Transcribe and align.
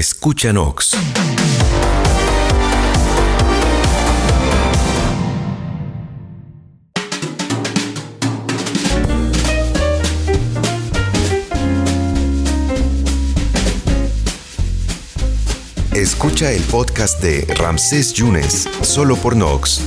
Escucha 0.00 0.50
Nox. 0.50 0.92
Escucha 15.92 16.50
el 16.52 16.62
podcast 16.62 17.20
de 17.20 17.44
Ramsés 17.56 18.14
Yunes, 18.14 18.70
solo 18.80 19.16
por 19.16 19.36
Nox. 19.36 19.82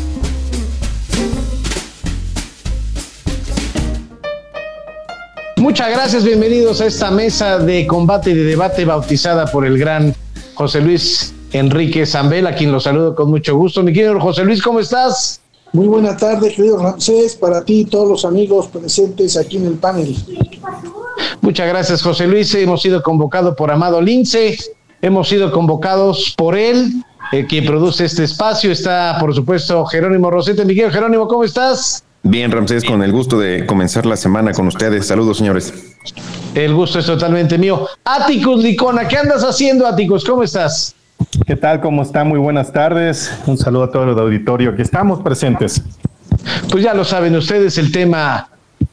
Muchas 5.63 5.91
gracias, 5.91 6.25
bienvenidos 6.25 6.81
a 6.81 6.87
esta 6.87 7.09
mesa 7.09 7.57
de 7.57 7.87
combate 7.87 8.31
y 8.31 8.33
de 8.33 8.43
debate 8.43 8.83
bautizada 8.83 9.45
por 9.45 9.65
el 9.65 9.79
gran 9.79 10.13
José 10.55 10.81
Luis 10.81 11.33
Enrique 11.53 12.05
Zambel, 12.05 12.47
a 12.47 12.53
quien 12.53 12.69
lo 12.69 12.81
saludo 12.81 13.15
con 13.15 13.29
mucho 13.29 13.55
gusto. 13.55 13.81
Mi 13.81 13.93
querido 13.93 14.19
José 14.19 14.43
Luis, 14.43 14.61
¿cómo 14.61 14.81
estás? 14.81 15.39
Muy 15.71 15.87
buena 15.87 16.17
tarde, 16.17 16.53
querido 16.53 16.79
Ramsés, 16.79 17.37
para 17.37 17.63
ti 17.63 17.79
y 17.79 17.85
todos 17.85 18.09
los 18.09 18.25
amigos 18.25 18.67
presentes 18.67 19.37
aquí 19.37 19.55
en 19.55 19.67
el 19.67 19.75
panel. 19.75 20.13
Muchas 21.39 21.69
gracias, 21.69 22.01
José 22.01 22.27
Luis. 22.27 22.53
Hemos 22.55 22.81
sido 22.81 23.01
convocados 23.01 23.55
por 23.55 23.71
Amado 23.71 24.01
Lince, 24.01 24.57
hemos 25.01 25.29
sido 25.29 25.49
convocados 25.49 26.33
por 26.37 26.57
él, 26.57 26.91
eh, 27.31 27.45
quien 27.47 27.65
produce 27.65 28.03
este 28.03 28.25
espacio. 28.25 28.69
Está, 28.69 29.15
por 29.17 29.33
supuesto, 29.33 29.85
Jerónimo 29.85 30.29
Rosete. 30.29 30.65
Miguel 30.65 30.91
Jerónimo, 30.91 31.25
¿cómo 31.25 31.45
estás? 31.45 32.03
Bien, 32.25 32.49
Ramsés, 32.51 32.85
con 32.85 33.03
el 33.03 33.11
gusto 33.11 33.37
de 33.37 33.65
comenzar 33.65 34.05
la 34.05 34.15
semana 34.15 34.53
con 34.53 34.67
ustedes. 34.67 35.07
Saludos, 35.07 35.39
señores. 35.39 35.73
El 36.55 36.73
gusto 36.73 36.99
es 36.99 37.05
totalmente 37.05 37.57
mío. 37.57 37.85
Aticus 38.05 38.63
Licona, 38.63 39.09
¿qué 39.09 39.17
andas 39.17 39.43
haciendo, 39.43 39.85
Aticus? 39.85 40.23
¿Cómo 40.23 40.41
estás? 40.43 40.95
¿Qué 41.45 41.57
tal? 41.57 41.81
¿Cómo 41.81 42.01
están? 42.01 42.29
Muy 42.29 42.39
buenas 42.39 42.71
tardes. 42.71 43.29
Un 43.45 43.57
saludo 43.57 43.83
a 43.83 43.91
todo 43.91 44.03
el 44.03 44.17
auditorio. 44.17 44.73
que 44.73 44.83
estamos 44.83 45.21
presentes. 45.21 45.81
Pues 46.71 46.81
ya 46.81 46.93
lo 46.93 47.03
saben 47.03 47.35
ustedes, 47.35 47.77
el 47.77 47.91
tema 47.91 48.47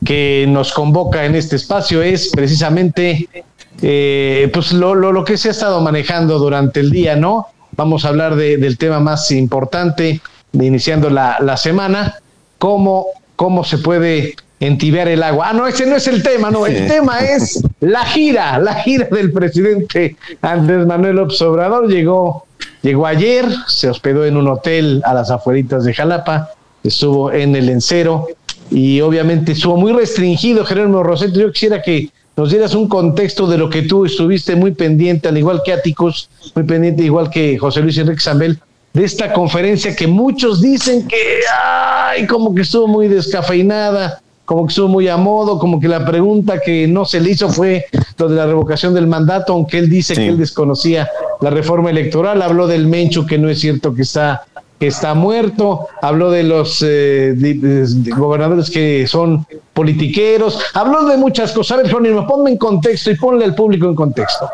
que 0.05 0.47
nos 0.49 0.73
convoca 0.73 1.25
en 1.25 1.37
este 1.37 1.55
espacio 1.55 2.03
es 2.03 2.31
precisamente 2.31 3.29
eh, 3.81 4.51
pues 4.53 4.73
lo, 4.73 4.95
lo, 4.95 5.25
que 5.25 5.37
se 5.37 5.49
ha 5.49 5.51
estado 5.53 5.81
manejando 5.81 6.41
durante 6.41 6.81
el 6.81 6.91
día, 6.91 7.15
¿no? 7.15 7.47
Vamos 7.77 8.05
a 8.05 8.09
hablar 8.09 8.35
del 8.35 8.77
tema 8.77 8.99
más 8.99 9.31
importante, 9.31 10.21
de 10.53 10.67
iniciando 10.67 11.11
la, 11.11 11.39
la 11.41 11.57
semana, 11.57 12.17
cómo 12.59 13.07
cómo 13.41 13.65
se 13.65 13.79
puede 13.79 14.35
entibiar 14.61 15.09
el 15.09 15.23
agua. 15.23 15.49
Ah, 15.49 15.53
no, 15.55 15.67
ese 15.67 15.87
no 15.87 15.97
es 15.97 16.07
el 16.09 16.23
tema, 16.23 16.51
no, 16.51 16.67
el 16.67 16.87
tema 16.87 17.21
es 17.21 17.63
la 17.81 18.05
gira, 18.05 18.59
la 18.59 18.75
gira 18.75 19.09
del 19.11 19.33
presidente 19.33 20.15
Andrés 20.43 20.87
Manuel 20.87 21.17
López 21.17 21.41
Obrador. 21.41 21.89
Llegó, 21.89 22.45
llegó 22.83 23.07
ayer, 23.07 23.47
se 23.67 23.89
hospedó 23.89 24.27
en 24.27 24.37
un 24.37 24.47
hotel 24.47 25.01
a 25.07 25.15
las 25.15 25.31
afueritas 25.31 25.85
de 25.85 25.95
Jalapa, 25.95 26.51
estuvo 26.85 27.33
en 27.33 27.57
el 27.57 27.71
Encero 27.71 28.29
y 28.71 29.01
obviamente 29.01 29.53
estuvo 29.53 29.79
muy 29.79 29.95
restringido, 29.95 30.67
Jerónimo 30.67 31.03
Roseto. 31.03 31.41
Yo 31.41 31.51
quisiera 31.51 31.81
que 31.81 32.11
nos 32.37 32.51
dieras 32.51 32.75
un 32.75 32.89
contexto 32.89 33.47
de 33.47 33.57
lo 33.57 33.71
que 33.71 33.81
tú 33.81 34.05
estuviste 34.05 34.55
muy 34.55 34.73
pendiente, 34.73 35.29
al 35.29 35.39
igual 35.39 35.63
que 35.65 35.73
Áticos, 35.73 36.29
muy 36.55 36.65
pendiente, 36.65 37.05
igual 37.05 37.31
que 37.31 37.57
José 37.57 37.81
Luis 37.81 37.97
Enrique 37.97 38.21
Zambel, 38.21 38.61
de 38.93 39.05
esta 39.05 39.33
conferencia 39.33 39.95
que 39.95 40.07
muchos 40.07 40.61
dicen 40.61 41.07
que, 41.07 41.41
ay, 41.63 42.27
como 42.27 42.55
que 42.55 42.63
estuvo 42.63 42.89
muy 42.89 43.09
descafeinada, 43.09 44.21
como 44.45 44.67
que 44.67 44.71
estuvo 44.71 44.89
muy 44.89 45.07
a 45.07 45.17
modo, 45.17 45.59
como 45.59 45.79
que 45.79 45.87
la 45.87 46.05
pregunta 46.05 46.59
que 46.59 46.89
no 46.89 47.05
se 47.05 47.21
le 47.21 47.31
hizo 47.31 47.49
fue 47.49 47.87
lo 48.19 48.29
de 48.29 48.35
la 48.35 48.47
revocación 48.47 48.93
del 48.93 49.07
mandato, 49.07 49.53
aunque 49.53 49.79
él 49.79 49.89
dice 49.89 50.15
que 50.15 50.27
él 50.27 50.39
desconocía 50.39 51.09
la 51.41 51.51
reforma 51.51 51.91
electoral, 51.91 52.43
habló 52.43 52.67
del 52.67 52.89
Mencho, 52.89 53.27
que 53.27 53.39
no 53.39 53.49
es 53.49 53.61
cierto 53.61 53.95
que 53.95 54.03
está 54.03 54.45
que 54.81 54.87
está 54.87 55.13
muerto, 55.13 55.89
habló 56.01 56.31
de 56.31 56.43
los 56.43 56.83
eh, 56.85 57.35
gobernadores 58.17 58.71
que 58.71 59.07
son 59.07 59.47
politiqueros, 59.75 60.59
habló 60.73 61.05
de 61.05 61.19
muchas 61.19 61.53
cosas. 61.53 61.73
A 61.73 61.83
ver, 61.83 61.89
Jerónimo, 61.89 62.27
ponme 62.27 62.53
en 62.53 62.57
contexto 62.57 63.11
y 63.11 63.17
ponle 63.17 63.45
al 63.45 63.55
público 63.55 63.87
en 63.87 63.95
contexto. 63.95 64.49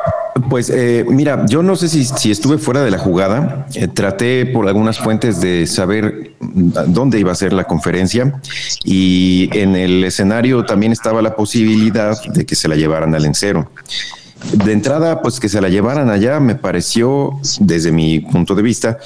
Pues 0.50 0.70
eh, 0.70 1.04
mira, 1.08 1.46
yo 1.46 1.62
no 1.62 1.76
sé 1.76 1.88
si, 1.88 2.30
estuve 2.30 2.58
fuera 2.58 2.82
de 2.82 2.90
la 2.90 2.98
jugada, 2.98 3.66
eh, 3.74 3.88
traté 3.88 4.44
por 4.44 4.68
algunas 4.68 4.98
fuentes 4.98 5.40
de 5.40 5.66
saber 5.66 6.32
dónde 6.40 7.18
iba 7.18 7.32
a 7.32 7.34
ser 7.34 7.52
la 7.52 7.64
conferencia 7.64 8.40
y 8.84 9.48
en 9.52 9.76
el 9.76 10.04
escenario 10.04 10.64
también 10.64 10.92
estaba 10.92 11.22
la 11.22 11.34
posibilidad 11.34 12.16
de 12.24 12.44
que 12.44 12.54
se 12.54 12.68
la 12.68 12.76
llevaran 12.76 13.14
al 13.14 13.24
encero. 13.24 13.70
De 14.52 14.72
entrada, 14.72 15.22
pues 15.22 15.40
que 15.40 15.48
se 15.48 15.60
la 15.60 15.68
llevaran 15.68 16.10
allá 16.10 16.40
me 16.40 16.54
pareció, 16.54 17.32
desde 17.58 17.90
mi 17.90 18.20
punto 18.20 18.54
de 18.54 18.62
vista, 18.62 18.98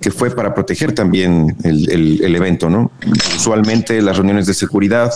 que 0.00 0.10
fue 0.10 0.30
para 0.30 0.54
proteger 0.54 0.92
también 0.92 1.56
el, 1.62 2.34
evento, 2.34 2.70
¿no? 2.70 2.90
Usualmente 3.36 4.00
las 4.00 4.16
reuniones 4.16 4.46
de 4.46 4.54
seguridad 4.54 5.12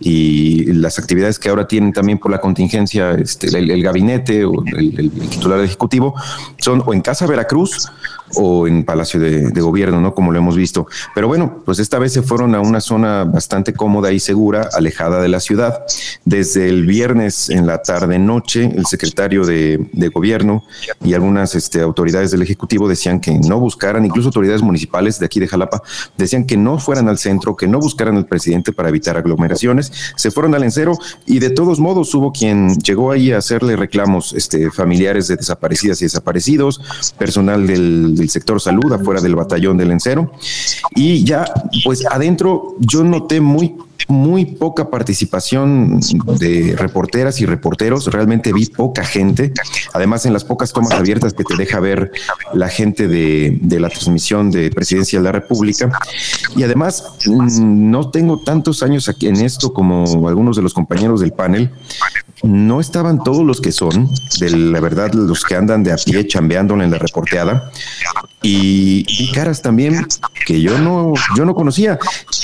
y 0.00 0.72
las 0.72 0.98
actividades 0.98 1.38
que 1.38 1.48
ahora 1.48 1.66
tienen 1.66 1.92
también 1.92 2.18
por 2.18 2.30
la 2.30 2.40
contingencia, 2.40 3.12
este, 3.12 3.48
el, 3.58 3.82
gabinete 3.82 4.44
o 4.44 4.64
el, 4.64 5.10
titular 5.10 5.60
ejecutivo, 5.60 6.14
son 6.58 6.82
o 6.86 6.94
en 6.94 7.00
Casa 7.00 7.26
Veracruz 7.26 7.88
o 8.36 8.66
en 8.66 8.84
Palacio 8.84 9.20
de, 9.20 9.58
Gobierno, 9.58 10.00
¿no? 10.00 10.14
Como 10.14 10.32
lo 10.32 10.38
hemos 10.38 10.56
visto. 10.56 10.86
Pero 11.14 11.28
bueno, 11.28 11.62
pues 11.64 11.78
esta 11.78 11.98
vez 11.98 12.12
se 12.12 12.22
fueron 12.22 12.54
a 12.54 12.60
una 12.60 12.80
zona 12.80 13.24
bastante 13.24 13.72
cómoda 13.72 14.12
y 14.12 14.20
segura, 14.20 14.68
alejada 14.72 15.20
de 15.20 15.28
la 15.28 15.40
ciudad. 15.40 15.84
Desde 16.24 16.68
el 16.68 16.86
viernes 16.86 17.50
en 17.50 17.66
la 17.66 17.82
tarde-noche, 17.82 18.72
el 18.74 18.86
secretario 18.86 19.44
de, 19.44 19.78
Gobierno 20.14 20.64
y 21.04 21.12
algunas 21.12 21.54
este, 21.54 21.80
autoridades 21.80 22.30
del 22.30 22.42
Ejecutivo 22.42 22.88
decían 22.88 23.20
que 23.20 23.38
no 23.38 23.60
buscaran, 23.60 24.04
incluso 24.04 24.28
autoridades 24.28 24.62
municipales 24.62 25.18
de 25.18 25.26
aquí 25.26 25.38
de 25.38 25.46
Jalapa, 25.46 25.82
decían 26.16 26.44
que 26.44 26.56
no 26.56 26.78
fueran 26.78 27.08
al 27.08 27.18
centro, 27.18 27.54
que 27.54 27.68
no 27.68 27.78
buscaran 27.78 28.16
al 28.16 28.26
presidente 28.26 28.72
para 28.72 28.88
evitar 28.88 29.16
aglomeraciones. 29.16 29.92
Se 30.16 30.30
fueron 30.30 30.54
al 30.54 30.62
encero 30.62 30.98
y 31.26 31.40
de 31.40 31.50
todos 31.50 31.78
modos 31.78 32.14
hubo 32.14 32.32
quien 32.32 32.76
llegó 32.78 33.12
ahí 33.12 33.32
a 33.32 33.38
hacerle 33.38 33.76
reclamos 33.76 34.32
este, 34.32 34.70
familiares 34.70 35.28
de 35.28 35.36
desaparecidas 35.36 36.02
y 36.02 36.04
desaparecidos, 36.04 36.80
personal 37.18 37.66
del 37.66 38.14
del 38.18 38.28
sector 38.28 38.60
salud 38.60 38.92
afuera 38.92 39.20
del 39.20 39.34
batallón 39.34 39.78
del 39.78 39.90
Encero. 39.90 40.32
Y 40.94 41.24
ya, 41.24 41.44
pues 41.84 42.04
adentro 42.06 42.76
yo 42.80 43.02
noté 43.04 43.40
muy 43.40 43.74
muy 44.06 44.44
poca 44.44 44.90
participación 44.90 46.00
de 46.38 46.74
reporteras 46.78 47.40
y 47.40 47.46
reporteros, 47.46 48.06
realmente 48.06 48.52
vi 48.52 48.66
poca 48.66 49.04
gente, 49.04 49.52
además 49.92 50.24
en 50.26 50.32
las 50.32 50.44
pocas 50.44 50.72
tomas 50.72 50.92
abiertas 50.92 51.34
que 51.34 51.44
te 51.44 51.56
deja 51.56 51.80
ver 51.80 52.12
la 52.54 52.68
gente 52.68 53.08
de, 53.08 53.58
la 53.78 53.88
transmisión 53.88 54.50
de 54.50 54.70
Presidencia 54.70 55.18
de 55.18 55.24
la 55.24 55.32
República. 55.32 55.90
Y 56.56 56.62
además 56.62 57.04
mm, 57.26 57.90
no 57.90 58.10
tengo 58.10 58.38
tantos 58.38 58.82
años 58.82 59.08
aquí 59.08 59.28
en 59.28 59.36
esto 59.36 59.72
como 59.72 60.28
algunos 60.28 60.56
de 60.56 60.62
los 60.62 60.74
compañeros 60.74 61.20
del 61.20 61.32
panel, 61.32 61.70
no 62.42 62.80
estaban 62.80 63.22
todos 63.24 63.44
los 63.44 63.60
que 63.60 63.72
son, 63.72 64.08
de 64.38 64.50
la 64.50 64.80
verdad, 64.80 65.12
los 65.12 65.44
que 65.44 65.56
andan 65.56 65.82
de 65.82 65.92
a 65.92 65.96
pie 65.96 66.26
chambeándole 66.26 66.84
en 66.84 66.90
la 66.90 66.98
reporteada, 66.98 67.70
y, 68.42 69.04
y 69.08 69.32
caras 69.32 69.62
también 69.62 70.06
que 70.46 70.60
yo 70.60 70.78
no, 70.78 71.12
yo 71.36 71.44
no 71.44 71.54
conocía. 71.54 71.98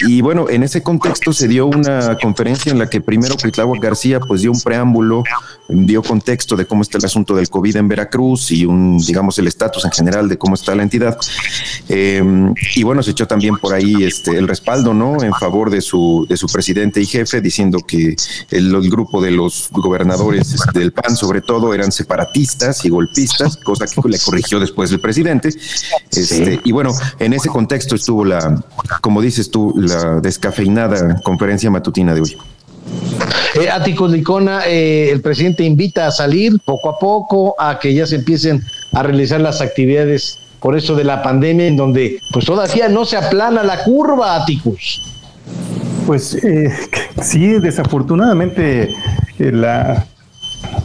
Y 0.06 0.20
bueno, 0.20 0.48
en 0.48 0.62
ese 0.62 0.82
contexto 0.82 1.32
se 1.32 1.48
dio 1.48 1.66
una 1.66 2.16
conferencia 2.18 2.72
en 2.72 2.78
la 2.78 2.90
que 2.90 3.00
primero 3.00 3.36
Cuitláhuac 3.36 3.80
García 3.80 4.20
pues 4.20 4.42
dio 4.42 4.52
un 4.52 4.60
preámbulo, 4.60 5.22
dio 5.68 6.02
contexto 6.02 6.56
de 6.56 6.66
cómo 6.66 6.82
está 6.82 6.98
el 6.98 7.04
asunto 7.04 7.34
del 7.34 7.48
COVID 7.48 7.76
en 7.76 7.88
Veracruz 7.88 8.50
y 8.50 8.66
un, 8.66 8.98
digamos, 8.98 9.38
el 9.38 9.46
estatus 9.46 9.84
en 9.84 9.92
general 9.92 10.28
de 10.28 10.36
cómo 10.36 10.54
está 10.54 10.74
la 10.74 10.82
entidad. 10.82 11.16
Em, 11.88 12.52
y 12.74 12.82
bueno, 12.82 13.02
se 13.02 13.12
echó 13.12 13.26
también 13.26 13.56
por 13.56 13.72
ahí 13.72 14.02
este, 14.02 14.36
el 14.36 14.48
respaldo, 14.48 14.92
¿no? 14.92 15.22
En 15.22 15.32
favor 15.32 15.70
de 15.70 15.80
su, 15.80 16.26
de 16.28 16.36
su 16.36 16.46
presidente 16.48 17.00
y 17.00 17.06
jefe, 17.06 17.40
diciendo 17.40 17.78
que 17.86 18.16
el, 18.50 18.74
grupo 18.90 19.22
de 19.22 19.30
los 19.30 19.68
gobernadores 19.70 20.58
del 20.74 20.92
PAN, 20.92 21.16
sobre 21.16 21.40
todo, 21.40 21.72
eran 21.72 21.92
separatistas 21.92 22.84
y 22.84 22.90
golpistas, 22.90 23.56
cosa 23.56 23.86
que 23.86 24.08
le 24.08 24.18
corrigió 24.18 24.60
después 24.60 24.90
el 24.92 25.00
presidente. 25.00 25.50
Este, 26.10 26.60
Y 26.64 26.72
bueno, 26.72 26.90
en 27.18 27.32
ese 27.32 27.48
contexto 27.48 27.94
estuvo 27.94 28.24
la, 28.24 28.62
como 29.00 29.20
dices 29.20 29.50
tú, 29.50 29.74
la 29.76 30.20
descafeinada 30.20 31.20
conferencia 31.22 31.70
matutina 31.70 32.14
de 32.14 32.20
hoy. 32.20 32.36
Eh, 33.54 33.70
Ático 33.70 34.08
Licona, 34.08 34.66
eh, 34.66 35.10
el 35.10 35.20
presidente 35.20 35.62
invita 35.64 36.06
a 36.06 36.10
salir 36.10 36.60
poco 36.64 36.90
a 36.90 36.98
poco, 36.98 37.54
a 37.58 37.78
que 37.78 37.94
ya 37.94 38.06
se 38.06 38.16
empiecen 38.16 38.62
a 38.92 39.02
realizar 39.02 39.40
las 39.40 39.60
actividades 39.60 40.38
por 40.60 40.76
eso 40.76 40.94
de 40.94 41.04
la 41.04 41.22
pandemia, 41.22 41.66
en 41.66 41.76
donde 41.76 42.18
pues 42.32 42.44
todavía 42.44 42.88
no 42.88 43.04
se 43.04 43.16
aplana 43.16 43.62
la 43.62 43.84
curva, 43.84 44.36
Aticus. 44.36 45.02
Pues 46.06 46.34
eh, 46.42 46.72
sí, 47.22 47.46
desafortunadamente 47.60 48.94
eh, 49.38 49.52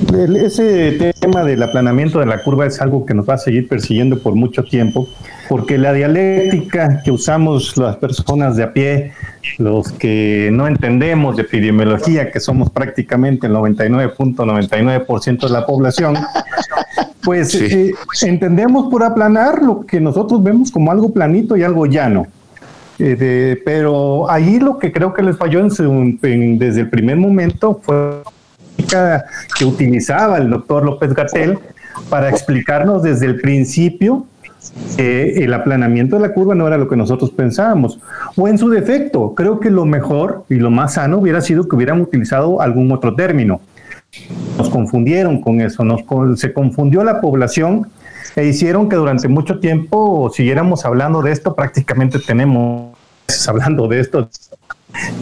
la, 0.08 0.40
ese 0.40 1.14
tema 1.20 1.44
del 1.44 1.62
aplanamiento 1.62 2.20
de 2.20 2.26
la 2.26 2.42
curva 2.42 2.66
es 2.66 2.82
algo 2.82 3.06
que 3.06 3.14
nos 3.14 3.28
va 3.28 3.34
a 3.34 3.38
seguir 3.38 3.68
persiguiendo 3.68 4.20
por 4.20 4.34
mucho 4.36 4.64
tiempo, 4.64 5.10
porque 5.50 5.78
la 5.78 5.92
dialéctica 5.94 7.02
que 7.04 7.12
usamos 7.12 7.76
las 7.78 7.98
personas 7.98 8.56
de 8.56 8.64
a 8.64 8.74
pie, 8.74 9.12
los 9.58 9.92
que 9.92 10.50
no 10.54 10.68
entendemos 10.68 11.36
de 11.36 11.42
epidemiología, 11.44 12.32
que 12.32 12.40
somos 12.40 12.70
prácticamente 12.70 13.48
el 13.48 13.54
99.99% 13.54 15.48
de 15.48 15.50
la 15.50 15.66
población, 15.66 16.18
pues 17.22 17.54
eh, 17.56 17.94
entendemos 18.22 18.90
por 18.90 19.04
aplanar 19.04 19.62
lo 19.62 19.86
que 19.86 20.00
nosotros 20.00 20.42
vemos 20.42 20.72
como 20.72 20.92
algo 20.92 21.14
planito 21.14 21.58
y 21.58 21.64
algo 21.64 21.86
llano. 21.86 22.28
Eh, 23.02 23.62
pero 23.64 24.30
ahí 24.30 24.60
lo 24.60 24.78
que 24.78 24.92
creo 24.92 25.14
que 25.14 25.24
les 25.24 25.38
falló 25.38 25.62
en 25.62 26.58
desde 26.60 26.82
el 26.82 26.90
primer 26.90 27.16
momento 27.16 27.80
fue 27.82 28.24
que 29.58 29.66
utilizaba 29.66 30.38
el 30.38 30.50
doctor 30.50 30.84
López 30.86 31.14
Gatel 31.14 31.60
para 32.10 32.30
explicarnos 32.30 33.04
desde 33.04 33.26
el 33.26 33.40
principio 33.40 34.26
que 34.98 35.44
el 35.44 35.54
aplanamiento 35.54 36.18
de 36.18 36.24
la 36.24 36.34
curva 36.34 36.54
no 36.54 36.68
era 36.68 36.78
lo 36.78 36.88
que 36.88 36.96
nosotros 36.96 37.32
pensábamos. 37.32 38.00
O 38.36 38.48
en 38.48 38.58
su 38.58 38.70
defecto, 38.70 39.34
creo 39.36 39.60
que 39.60 39.70
lo 39.70 39.86
mejor 39.86 40.46
y 40.50 40.56
lo 40.56 40.70
más 40.70 40.96
sano 40.96 41.18
hubiera 41.18 41.42
sido 41.42 41.68
que 41.68 41.76
hubieran 41.76 42.02
utilizado 42.02 42.62
algún 42.62 42.92
otro 42.92 43.16
término. 43.16 43.62
Nos 44.58 44.70
confundieron 44.70 45.42
con 45.42 45.62
eso, 45.62 45.84
nos, 45.84 46.02
se 46.40 46.52
confundió 46.52 47.04
la 47.04 47.22
población 47.22 47.88
e 48.36 48.46
hicieron 48.46 48.90
que 48.90 48.96
durante 48.96 49.28
mucho 49.28 49.60
tiempo 49.60 50.30
siguiéramos 50.34 50.86
hablando 50.86 51.22
de 51.22 51.32
esto. 51.32 51.56
Prácticamente 51.56 52.20
tenemos 52.20 52.98
hablando 53.48 53.88
de 53.88 54.00
esto. 54.00 54.30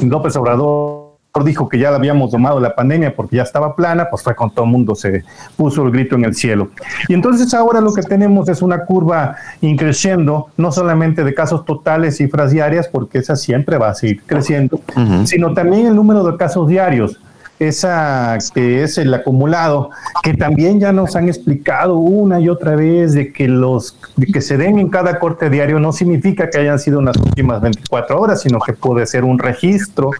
López 0.01 0.36
Obrador 0.36 1.06
dijo 1.44 1.68
que 1.69 1.80
ya 1.80 1.89
habíamos 1.89 2.31
tomado 2.31 2.60
la 2.60 2.75
pandemia 2.75 3.16
porque 3.16 3.38
ya 3.38 3.44
estaba 3.44 3.75
plana, 3.75 4.07
pues 4.10 4.24
fue 4.24 4.36
con 4.36 4.51
todo 4.51 4.66
el 4.66 4.72
mundo 4.72 4.95
se 4.95 5.24
puso 5.56 5.84
el 5.84 5.92
grito 5.92 6.16
en 6.16 6.25
el 6.25 6.36
cielo. 6.36 6.69
Y 7.07 7.13
entonces 7.13 7.54
ahora 7.54 7.81
lo 7.81 7.94
que 7.94 8.01
tenemos 8.01 8.50
es 8.50 8.62
una 8.62 8.86
curva 8.86 9.36
increciendo, 9.62 10.48
no 10.57 10.72
solamente 10.72 11.24
de 11.24 11.34
casos 11.34 11.66
totales, 11.66 12.18
cifras 12.18 12.51
diarias, 12.51 12.88
porque 12.88 13.19
esa 13.19 13.36
siempre 13.36 13.78
va 13.78 13.89
a 13.89 13.95
seguir 13.95 14.22
creciendo, 14.25 14.80
sino 15.25 15.54
también 15.54 15.88
el 15.88 15.95
número 15.95 16.24
de 16.24 16.38
casos 16.38 16.68
diarios 16.68 17.19
esa 17.59 18.38
que 18.54 18.83
es 18.83 18.98
el 18.98 19.13
acumulado, 19.13 19.89
que 20.24 20.33
también 20.33 20.80
ya 20.80 20.92
nos 20.92 21.15
han 21.15 21.27
explicado 21.27 21.98
una 21.98 22.39
y 22.39 22.50
otra 22.50 22.75
vez 22.75 23.13
de 23.13 23.31
que 23.33 23.48
los 23.48 23.98
que 24.31 24.42
se 24.42 24.57
den 24.57 24.80
en 24.80 24.89
cada 24.89 25.19
corte 25.19 25.50
diario 25.50 25.80
no 25.80 25.92
significa 25.92 26.50
que 26.50 26.59
hayan 26.59 26.80
sido 26.80 27.00
en 27.00 27.06
las 27.06 27.18
últimas 27.18 27.62
24 27.62 28.19
horas, 28.19 28.42
sino 28.42 28.59
que 28.59 28.74
puede 28.74 29.06
ser 29.06 29.24
un 29.24 29.39
registro 29.39 30.12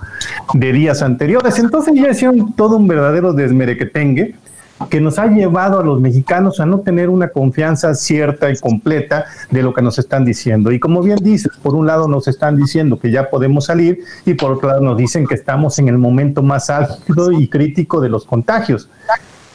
de 0.54 0.72
días 0.72 1.02
anteriores. 1.02 1.60
Entonces 1.60 1.94
ya 1.96 2.10
hicieron 2.10 2.54
todo 2.54 2.78
un 2.78 2.88
verdadero 2.88 3.34
desmerequetengue 3.34 4.36
que 4.90 5.02
nos 5.02 5.18
ha 5.20 5.28
llevado 5.28 5.80
a 5.80 5.84
los 5.84 6.00
mexicanos 6.00 6.60
a 6.60 6.66
no 6.66 6.80
tener 6.80 7.10
una 7.10 7.30
confianza 7.30 7.96
cierta 7.96 8.50
y 8.52 8.58
completa 8.58 9.26
de 9.50 9.64
lo 9.64 9.74
que 9.74 9.82
nos 9.82 9.98
están 9.98 10.24
diciendo. 10.24 10.72
Y 10.72 10.80
como 10.80 11.02
bien 11.02 11.18
dices, 11.22 11.52
por 11.62 11.76
un 11.76 11.88
lado 11.88 12.08
nos 12.08 12.28
están 12.28 12.56
diciendo 12.58 13.00
que 13.00 13.12
ya 13.12 13.30
podemos 13.30 13.66
salir 13.66 14.00
y 14.26 14.34
por 14.36 14.52
otro 14.52 14.70
lado 14.70 14.82
nos 14.82 14.98
dicen 14.98 15.26
que 15.26 15.36
estamos 15.36 15.80
en 15.80 15.88
el 15.88 15.98
momento 15.98 16.44
más 16.44 16.70
álgido 16.70 17.32
y 17.32 17.48
crítico 17.48 18.02
de 18.02 18.10
los 18.10 18.26
contagios. 18.26 18.90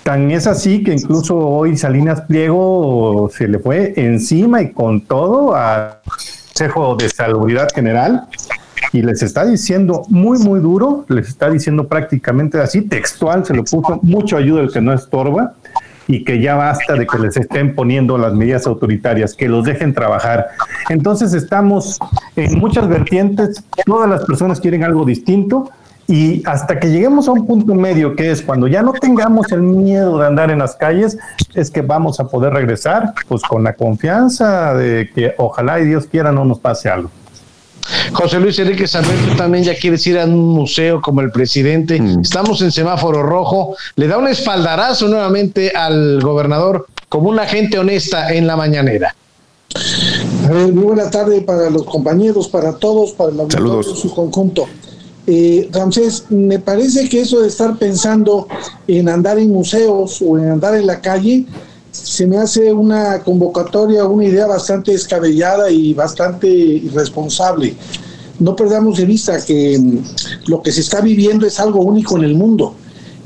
Tan 0.02 0.32
es 0.32 0.48
así 0.48 0.82
que 0.82 0.92
incluso 0.92 1.38
hoy 1.38 1.76
Salinas 1.76 2.22
Pliego 2.22 3.30
se 3.32 3.46
le 3.46 3.60
fue 3.60 3.92
encima 3.96 4.60
y 4.60 4.72
con 4.72 5.02
todo 5.02 5.54
al 5.54 5.98
Consejo 6.04 6.96
de 6.96 7.08
Salubridad 7.08 7.68
General 7.72 8.26
y 8.92 9.02
les 9.02 9.22
está 9.22 9.44
diciendo 9.44 10.02
muy, 10.08 10.38
muy 10.38 10.60
duro, 10.60 11.04
les 11.08 11.28
está 11.28 11.50
diciendo 11.50 11.86
prácticamente 11.86 12.60
así, 12.60 12.82
textual, 12.82 13.44
se 13.44 13.54
lo 13.54 13.64
puso, 13.64 14.00
mucho 14.02 14.36
ayuda 14.36 14.62
el 14.62 14.72
que 14.72 14.80
no 14.80 14.92
estorba 14.92 15.54
y 16.08 16.24
que 16.24 16.40
ya 16.40 16.56
basta 16.56 16.94
de 16.94 17.06
que 17.06 17.18
les 17.18 17.36
estén 17.36 17.74
poniendo 17.74 18.18
las 18.18 18.34
medidas 18.34 18.66
autoritarias, 18.66 19.34
que 19.34 19.48
los 19.48 19.64
dejen 19.64 19.94
trabajar. 19.94 20.48
Entonces 20.88 21.32
estamos 21.32 21.98
en 22.36 22.58
muchas 22.58 22.88
vertientes, 22.88 23.64
todas 23.86 24.08
las 24.08 24.24
personas 24.24 24.60
quieren 24.60 24.82
algo 24.84 25.04
distinto 25.04 25.70
y 26.08 26.42
hasta 26.46 26.78
que 26.78 26.90
lleguemos 26.90 27.28
a 27.28 27.32
un 27.32 27.46
punto 27.46 27.74
medio, 27.74 28.16
que 28.16 28.30
es 28.30 28.42
cuando 28.42 28.66
ya 28.66 28.82
no 28.82 28.92
tengamos 28.92 29.50
el 29.52 29.62
miedo 29.62 30.18
de 30.18 30.26
andar 30.26 30.50
en 30.50 30.58
las 30.58 30.74
calles, 30.74 31.16
es 31.54 31.70
que 31.70 31.80
vamos 31.80 32.20
a 32.20 32.26
poder 32.26 32.52
regresar 32.52 33.14
pues 33.28 33.42
con 33.42 33.62
la 33.62 33.74
confianza 33.74 34.74
de 34.74 35.08
que 35.14 35.34
ojalá 35.38 35.80
y 35.80 35.86
Dios 35.86 36.06
quiera 36.06 36.32
no 36.32 36.44
nos 36.44 36.58
pase 36.58 36.90
algo. 36.90 37.10
José 38.12 38.40
Luis 38.40 38.58
Enrique 38.58 38.86
Sarmiento 38.86 39.36
también 39.36 39.64
ya 39.64 39.74
quieres 39.74 40.06
ir 40.06 40.18
a 40.18 40.24
un 40.24 40.48
museo 40.48 41.00
como 41.00 41.20
el 41.20 41.30
presidente. 41.30 42.00
Mm. 42.00 42.20
Estamos 42.20 42.60
en 42.62 42.70
semáforo 42.70 43.22
rojo. 43.22 43.76
Le 43.96 44.06
da 44.06 44.18
un 44.18 44.28
espaldarazo 44.28 45.08
nuevamente 45.08 45.72
al 45.74 46.20
gobernador 46.20 46.86
como 47.08 47.28
una 47.28 47.46
gente 47.46 47.78
honesta 47.78 48.32
en 48.32 48.46
la 48.46 48.56
mañanera. 48.56 49.14
muy 50.48 50.70
buena 50.70 51.10
tarde 51.10 51.42
para 51.42 51.70
los 51.70 51.84
compañeros, 51.84 52.48
para 52.48 52.72
todos, 52.72 53.12
para 53.12 53.32
la 53.32 53.42
en 53.42 53.82
su 53.82 54.14
conjunto. 54.14 54.66
Eh, 55.26 55.68
Ramsés, 55.70 56.24
me 56.30 56.58
parece 56.58 57.08
que 57.08 57.20
eso 57.20 57.40
de 57.40 57.48
estar 57.48 57.76
pensando 57.76 58.48
en 58.88 59.08
andar 59.08 59.38
en 59.38 59.50
museos 59.52 60.20
o 60.20 60.36
en 60.36 60.50
andar 60.50 60.74
en 60.74 60.86
la 60.86 61.00
calle 61.00 61.46
se 61.92 62.26
me 62.26 62.38
hace 62.38 62.72
una 62.72 63.22
convocatoria, 63.22 64.06
una 64.06 64.24
idea 64.24 64.46
bastante 64.46 64.92
descabellada 64.92 65.70
y 65.70 65.92
bastante 65.92 66.48
irresponsable. 66.48 67.76
No 68.40 68.56
perdamos 68.56 68.96
de 68.96 69.04
vista 69.04 69.44
que 69.44 69.78
mm, 69.78 70.50
lo 70.50 70.62
que 70.62 70.72
se 70.72 70.80
está 70.80 71.00
viviendo 71.00 71.46
es 71.46 71.60
algo 71.60 71.80
único 71.80 72.16
en 72.16 72.24
el 72.24 72.34
mundo, 72.34 72.74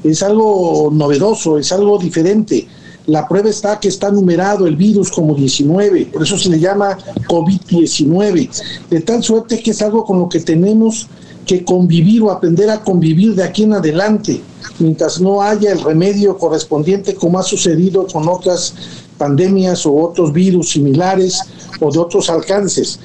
es 0.03 0.23
algo 0.23 0.91
novedoso, 0.93 1.59
es 1.59 1.71
algo 1.73 1.99
diferente. 1.99 2.67
La 3.07 3.29
prueba 3.29 3.49
está 3.49 3.79
que 3.79 3.87
está 3.87 4.11
numerado 4.11 4.67
el 4.67 4.75
virus 4.75 5.13
como 5.13 5.37
19, 5.37 6.07
por 6.13 6.25
eso 6.25 6.37
se 6.37 6.49
le 6.51 6.59
llama 6.59 6.99
COVID-19, 7.29 8.51
de 8.91 9.01
tal 9.01 9.23
suerte 9.23 9.63
que 9.63 9.71
es 9.71 9.81
algo 9.81 10.05
con 10.05 10.19
lo 10.19 10.29
que 10.29 10.41
tenemos 10.41 11.07
que 11.47 11.65
convivir 11.65 12.23
o 12.23 12.33
aprender 12.33 12.69
a 12.69 12.81
convivir 12.81 13.37
de 13.37 13.45
aquí 13.45 13.63
en 13.63 13.75
adelante, 13.75 14.41
mientras 14.79 15.21
no 15.21 15.43
haya 15.43 15.73
el 15.73 15.83
remedio 15.83 16.37
correspondiente 16.37 17.15
como 17.15 17.39
ha 17.39 17.43
sucedido 17.43 18.07
con 18.07 18.29
otras 18.29 18.75
pandemias 19.19 19.87
o 19.87 19.95
otros 19.95 20.33
virus 20.33 20.71
similares 20.71 21.41
o 21.81 21.91
de 21.91 21.99
otros 21.99 22.29
alcances. 22.31 22.99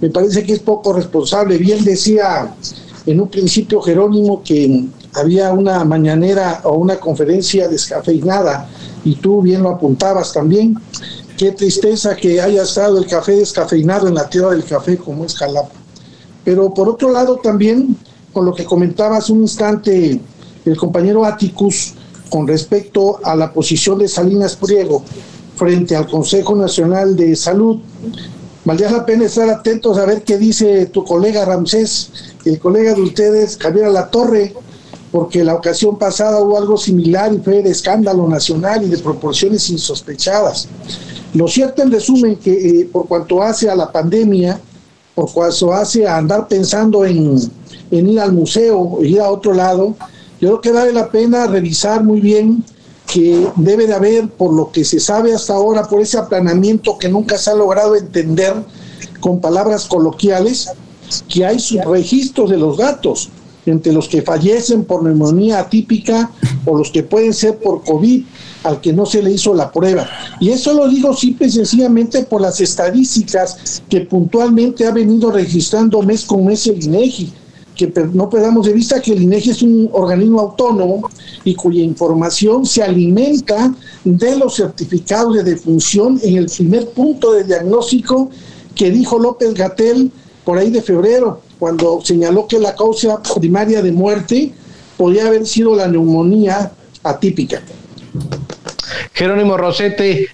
Me 0.00 0.10
parece 0.10 0.44
que 0.44 0.54
es 0.54 0.60
poco 0.60 0.92
responsable. 0.92 1.58
Bien 1.58 1.84
decía 1.84 2.54
en 3.06 3.20
un 3.20 3.28
principio 3.28 3.80
Jerónimo 3.80 4.42
que 4.42 4.84
había 5.14 5.52
una 5.52 5.84
mañanera 5.84 6.60
o 6.64 6.74
una 6.74 6.98
conferencia 6.98 7.68
descafeinada 7.68 8.68
y 9.04 9.16
tú 9.16 9.42
bien 9.42 9.62
lo 9.62 9.70
apuntabas 9.70 10.32
también. 10.32 10.76
Qué 11.36 11.52
tristeza 11.52 12.16
que 12.16 12.40
haya 12.40 12.62
estado 12.62 12.98
el 12.98 13.06
café 13.06 13.32
descafeinado 13.32 14.08
en 14.08 14.14
la 14.14 14.28
tierra 14.28 14.50
del 14.50 14.64
café 14.64 14.96
como 14.96 15.24
es 15.24 15.34
Jalapa. 15.36 15.74
Pero 16.44 16.72
por 16.72 16.88
otro 16.88 17.10
lado 17.10 17.36
también, 17.36 17.96
con 18.32 18.44
lo 18.44 18.54
que 18.54 18.64
comentaba 18.64 19.16
hace 19.16 19.32
un 19.32 19.42
instante 19.42 20.20
el 20.66 20.76
compañero 20.76 21.24
Atticus 21.24 21.94
con 22.28 22.46
respecto 22.46 23.20
a 23.24 23.34
la 23.36 23.52
posición 23.52 23.98
de 23.98 24.08
Salinas 24.08 24.56
Priego 24.56 25.02
frente 25.56 25.96
al 25.96 26.06
Consejo 26.06 26.54
Nacional 26.54 27.16
de 27.16 27.34
Salud, 27.34 27.78
valdría 28.64 28.90
la 28.90 29.06
pena 29.06 29.24
estar 29.24 29.48
atentos 29.48 29.96
a 29.96 30.04
ver 30.04 30.22
qué 30.22 30.36
dice 30.36 30.86
tu 30.86 31.04
colega 31.04 31.44
Ramsés, 31.44 32.10
el 32.44 32.58
colega 32.58 32.94
de 32.94 33.02
ustedes, 33.02 33.56
Javier 33.56 33.88
La 33.88 34.10
Torre, 34.10 34.54
porque 35.10 35.44
la 35.44 35.54
ocasión 35.54 35.98
pasada 35.98 36.42
hubo 36.42 36.58
algo 36.58 36.76
similar 36.76 37.32
y 37.32 37.38
fue 37.38 37.62
de 37.62 37.70
escándalo 37.70 38.28
nacional 38.28 38.84
y 38.84 38.88
de 38.88 38.98
proporciones 38.98 39.70
insospechadas. 39.70 40.68
Lo 41.32 41.48
cierto 41.48 41.82
en 41.82 41.90
resumen 41.90 42.36
que 42.36 42.52
eh, 42.52 42.88
por 42.90 43.06
cuanto 43.06 43.42
hace 43.42 43.70
a 43.70 43.74
la 43.74 43.90
pandemia, 43.90 44.60
por 45.14 45.32
cuanto 45.32 45.72
hace 45.72 46.06
a 46.06 46.18
andar 46.18 46.48
pensando 46.48 47.04
en, 47.04 47.38
ir 47.90 48.20
al 48.20 48.32
museo, 48.32 48.98
ir 49.02 49.20
a 49.20 49.30
otro 49.30 49.54
lado, 49.54 49.94
yo 50.40 50.48
creo 50.48 50.60
que 50.60 50.72
vale 50.72 50.92
la 50.92 51.10
pena 51.10 51.46
revisar 51.46 52.04
muy 52.04 52.20
bien 52.20 52.62
que 53.06 53.46
debe 53.56 53.86
de 53.86 53.94
haber, 53.94 54.28
por 54.28 54.52
lo 54.52 54.70
que 54.70 54.84
se 54.84 55.00
sabe 55.00 55.32
hasta 55.32 55.54
ahora, 55.54 55.88
por 55.88 56.00
ese 56.00 56.18
aplanamiento 56.18 56.98
que 56.98 57.08
nunca 57.08 57.38
se 57.38 57.50
ha 57.50 57.54
logrado 57.54 57.94
entender 57.94 58.54
con 59.20 59.40
palabras 59.40 59.86
coloquiales, 59.86 60.70
que 61.28 61.46
hay 61.46 61.58
registros 61.86 62.50
de 62.50 62.58
los 62.58 62.76
datos 62.76 63.30
entre 63.64 63.92
los 63.92 64.08
que 64.08 64.22
fallecen 64.22 64.84
por 64.84 65.02
neumonía 65.02 65.60
atípica 65.60 66.30
o 66.64 66.76
los 66.76 66.90
que 66.90 67.02
pueden 67.02 67.32
ser 67.32 67.58
por 67.58 67.82
COVID 67.82 68.24
al 68.64 68.80
que 68.80 68.92
no 68.92 69.06
se 69.06 69.22
le 69.22 69.32
hizo 69.32 69.54
la 69.54 69.72
prueba. 69.72 70.08
Y 70.40 70.50
eso 70.50 70.72
lo 70.72 70.88
digo 70.88 71.14
simple 71.14 71.46
y 71.46 71.50
sencillamente 71.50 72.24
por 72.24 72.40
las 72.40 72.60
estadísticas 72.60 73.82
que 73.88 74.02
puntualmente 74.02 74.86
ha 74.86 74.90
venido 74.90 75.30
registrando 75.30 76.02
mes 76.02 76.24
con 76.24 76.44
mes 76.44 76.66
el 76.66 76.82
INEGI 76.82 77.32
que 77.76 77.92
no 78.12 78.30
perdamos 78.30 78.66
de 78.66 78.72
vista 78.72 79.00
que 79.00 79.12
el 79.12 79.22
INEGI 79.22 79.50
es 79.50 79.62
un 79.62 79.88
organismo 79.92 80.40
autónomo 80.40 81.08
y 81.44 81.54
cuya 81.54 81.82
información 81.82 82.64
se 82.64 82.82
alimenta 82.82 83.72
de 84.04 84.36
los 84.36 84.56
certificados 84.56 85.36
de 85.36 85.44
defunción 85.44 86.18
en 86.22 86.36
el 86.38 86.46
primer 86.46 86.88
punto 86.88 87.32
de 87.32 87.44
diagnóstico 87.44 88.30
que 88.74 88.90
dijo 88.90 89.18
López 89.18 89.54
Gatel 89.54 90.10
por 90.44 90.58
ahí 90.58 90.70
de 90.70 90.82
febrero 90.82 91.42
cuando 91.58 92.00
señaló 92.02 92.46
que 92.46 92.58
la 92.58 92.74
causa 92.74 93.20
primaria 93.38 93.82
de 93.82 93.92
muerte 93.92 94.52
podía 94.96 95.26
haber 95.26 95.46
sido 95.46 95.76
la 95.76 95.86
neumonía 95.86 96.72
atípica. 97.02 97.62
Jerónimo 99.12 99.56
Rosete, 99.56 100.28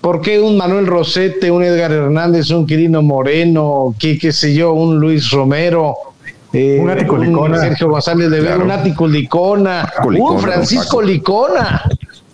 ¿por 0.00 0.20
qué 0.20 0.40
un 0.40 0.56
Manuel 0.56 0.86
Rosete, 0.86 1.50
un 1.50 1.62
Edgar 1.64 1.92
Hernández, 1.92 2.50
un 2.50 2.66
Quirino 2.66 3.02
Moreno, 3.02 3.94
qué, 3.98 4.18
qué 4.18 4.32
sé 4.32 4.54
yo, 4.54 4.72
un 4.72 4.98
Luis 4.98 5.30
Romero? 5.30 6.13
Eh, 6.54 6.78
un 6.80 6.88
Ático 6.88 7.18
Licona. 7.18 7.58
Sergio 7.60 7.88
González 7.88 8.30
de 8.30 8.56
un 8.56 8.70
Ático 8.70 9.08
Licona, 9.08 9.92
un 10.04 10.40
Francisco 10.40 11.02
Licona. 11.02 11.82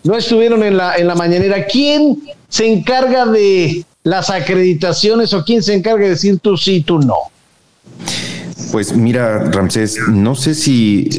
No 0.05 0.15
estuvieron 0.15 0.63
en 0.63 0.77
la, 0.77 0.97
en 0.97 1.07
la 1.07 1.15
mañanera. 1.15 1.67
¿Quién 1.67 2.19
se 2.49 2.71
encarga 2.71 3.25
de 3.27 3.85
las 4.03 4.31
acreditaciones 4.31 5.33
o 5.33 5.45
quién 5.45 5.63
se 5.63 5.75
encarga 5.75 6.05
de 6.05 6.11
decir 6.11 6.39
tú 6.39 6.57
sí, 6.57 6.83
tú 6.83 6.99
no? 6.99 7.17
Pues 8.73 8.95
mira, 8.95 9.51
Ramsés, 9.51 9.99
no 10.09 10.35
sé 10.35 10.55
si, 10.55 11.11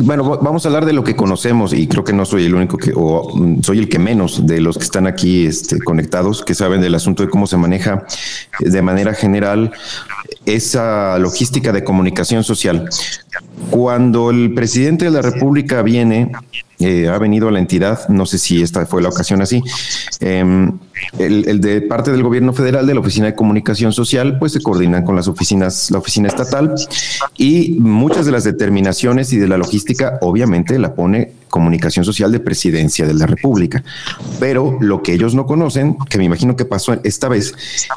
bueno, 0.00 0.38
vamos 0.42 0.64
a 0.64 0.68
hablar 0.68 0.84
de 0.84 0.92
lo 0.92 1.02
que 1.02 1.16
conocemos 1.16 1.72
y 1.72 1.86
creo 1.86 2.04
que 2.04 2.12
no 2.12 2.26
soy 2.26 2.44
el 2.44 2.54
único 2.54 2.76
que, 2.76 2.92
o 2.94 3.30
mm, 3.34 3.62
soy 3.62 3.78
el 3.78 3.88
que 3.88 3.98
menos 3.98 4.46
de 4.46 4.60
los 4.60 4.76
que 4.76 4.84
están 4.84 5.06
aquí 5.06 5.46
este, 5.46 5.78
conectados, 5.78 6.44
que 6.44 6.54
saben 6.54 6.80
del 6.80 6.94
asunto 6.94 7.22
de 7.22 7.30
cómo 7.30 7.46
se 7.46 7.56
maneja 7.56 8.04
de 8.58 8.82
manera 8.82 9.14
general 9.14 9.72
esa 10.46 11.18
logística 11.18 11.72
de 11.72 11.84
comunicación 11.84 12.44
social. 12.44 12.88
Cuando 13.70 14.30
el 14.30 14.54
presidente 14.54 15.04
de 15.06 15.10
la 15.10 15.22
República 15.22 15.82
viene, 15.82 16.32
eh, 16.80 17.08
ha 17.08 17.18
venido 17.18 17.48
a 17.48 17.50
la 17.50 17.58
entidad, 17.58 18.08
no 18.08 18.26
sé 18.26 18.38
si 18.38 18.62
esta 18.62 18.86
fue 18.86 19.02
la 19.02 19.10
ocasión 19.10 19.42
así, 19.42 19.62
em, 20.20 20.78
el, 21.18 21.60
de 21.60 21.82
parte 21.82 22.10
del 22.10 22.22
gobierno 22.22 22.52
federal, 22.52 22.86
de 22.86 22.94
la 22.94 23.00
Oficina 23.00 23.26
de 23.26 23.34
Comunicación 23.34 23.92
Social, 23.92 24.38
pues 24.38 24.52
se 24.52 24.62
coordinan 24.62 25.04
con 25.04 25.14
las 25.14 25.28
oficinas, 25.28 25.90
la 25.90 25.98
oficina 25.98 26.28
estatal 26.28 26.74
y 27.36 27.76
muchas 27.78 28.26
de 28.26 28.32
las 28.32 28.44
determinaciones 28.44 29.32
y 29.32 29.38
de 29.38 29.48
la 29.48 29.58
logística, 29.58 30.18
obviamente, 30.22 30.78
la 30.78 30.94
pone 30.94 31.32
Comunicación 31.50 32.04
Social 32.04 32.32
de 32.32 32.40
Presidencia 32.40 33.06
de 33.06 33.12
la 33.12 33.26
República. 33.26 33.82
Pero 34.38 34.78
lo 34.80 35.02
que 35.02 35.12
ellos 35.12 35.34
no 35.34 35.44
conocen, 35.44 35.96
que 36.08 36.16
me 36.16 36.24
imagino 36.24 36.56
que 36.56 36.64
pasó 36.64 36.96
esta 37.04 37.28
vez, 37.28 37.54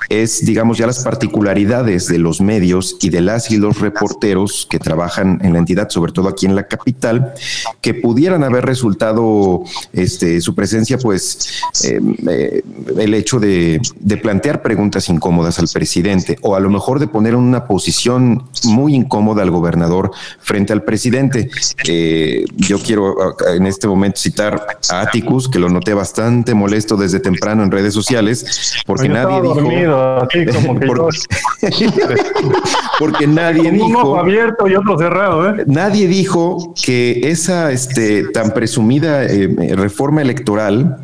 es, 0.09 0.43
digamos, 0.43 0.77
ya 0.77 0.87
las 0.87 1.03
particularidades 1.03 2.07
de 2.07 2.17
los 2.17 2.41
medios 2.41 2.97
y 3.01 3.09
de 3.09 3.21
las 3.21 3.51
y 3.51 3.57
los 3.57 3.79
reporteros 3.79 4.67
que 4.69 4.79
trabajan 4.79 5.39
en 5.43 5.53
la 5.53 5.59
entidad, 5.59 5.89
sobre 5.89 6.11
todo 6.11 6.27
aquí 6.27 6.47
en 6.47 6.55
la 6.55 6.67
capital, 6.67 7.33
que 7.79 7.93
pudieran 7.93 8.43
haber 8.43 8.65
resultado 8.73 9.63
este, 9.93 10.41
su 10.41 10.55
presencia, 10.55 10.97
pues, 10.97 11.61
em, 11.83 12.15
eh, 12.27 12.63
el 12.97 13.13
hecho 13.13 13.39
de, 13.39 13.79
plantear 14.21 14.61
preguntas 14.61 15.09
incómodas 15.09 15.59
al 15.59 15.67
presidente 15.67 16.37
o 16.41 16.55
a 16.55 16.59
lo 16.59 16.69
mejor 16.69 16.99
de 16.99 17.07
poner 17.07 17.35
una 17.35 17.65
posición 17.65 18.43
muy 18.63 18.95
incómoda 18.95 19.41
al 19.41 19.51
gobernador 19.51 20.11
frente 20.39 20.71
al 20.71 20.83
presidente. 20.83 21.49
Eh, 21.87 22.45
yo 22.55 22.79
quiero 22.79 23.35
en 23.53 23.65
este 23.65 23.87
momento 23.87 24.19
citar 24.19 24.65
a 24.89 25.01
Atticus, 25.01 25.49
que 25.49 25.59
lo 25.59 25.69
noté 25.69 25.93
bastante 25.93 26.53
molesto 26.53 26.95
desde 26.95 27.19
temprano 27.19 27.63
en 27.63 27.71
redes 27.71 27.93
sociales, 27.93 28.83
porque 28.85 29.09
nadie 29.09 29.41
dijo. 29.41 29.57
porque, 32.99 33.27
nadie 33.27 33.71
dijo. 33.71 33.85
Un 33.85 33.95
ojo 33.95 34.19
abierto 34.19 34.67
y 34.67 34.75
otro 34.75 34.97
cerrado, 34.97 35.49
¿eh? 35.49 35.63
Nadie 35.67 36.07
dijo 36.07 36.73
que 36.81 37.29
esa 37.29 37.71
este, 37.71 38.23
tan 38.29 38.51
presumida 38.63 39.25
eh, 39.25 39.75
reforma 39.75 40.21
electoral 40.21 41.03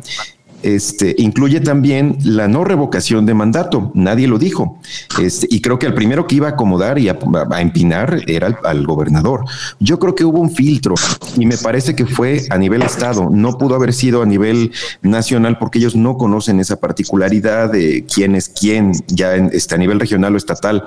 este, 0.62 1.14
incluye 1.18 1.60
también 1.60 2.18
la 2.22 2.48
no 2.48 2.64
revocación 2.64 3.26
de 3.26 3.34
mandato. 3.34 3.90
Nadie 3.94 4.26
lo 4.26 4.38
dijo. 4.38 4.78
Este, 5.20 5.46
y 5.50 5.60
creo 5.60 5.78
que 5.78 5.86
el 5.86 5.94
primero 5.94 6.26
que 6.26 6.36
iba 6.36 6.48
a 6.48 6.50
acomodar 6.50 6.98
y 6.98 7.08
a, 7.08 7.18
empinar 7.58 8.22
era 8.26 8.58
al, 8.64 8.86
gobernador. 8.86 9.44
Yo 9.78 9.98
creo 9.98 10.14
que 10.14 10.24
hubo 10.24 10.40
un 10.40 10.50
filtro 10.50 10.94
y 11.36 11.46
me 11.46 11.56
parece 11.56 11.94
que 11.94 12.06
fue 12.06 12.42
a 12.50 12.58
nivel 12.58 12.82
Estado. 12.82 13.28
No 13.30 13.56
pudo 13.58 13.74
haber 13.74 13.92
sido 13.92 14.22
a 14.22 14.26
nivel 14.26 14.72
nacional 15.02 15.58
porque 15.58 15.78
ellos 15.78 15.94
no 15.94 16.16
conocen 16.16 16.60
esa 16.60 16.76
particularidad 16.76 17.70
de 17.70 18.04
quién 18.12 18.34
es 18.34 18.48
quién 18.48 18.92
ya 19.06 19.36
en, 19.36 19.50
este, 19.52 19.74
a 19.74 19.78
nivel 19.78 20.00
regional 20.00 20.34
o 20.34 20.36
estatal 20.36 20.84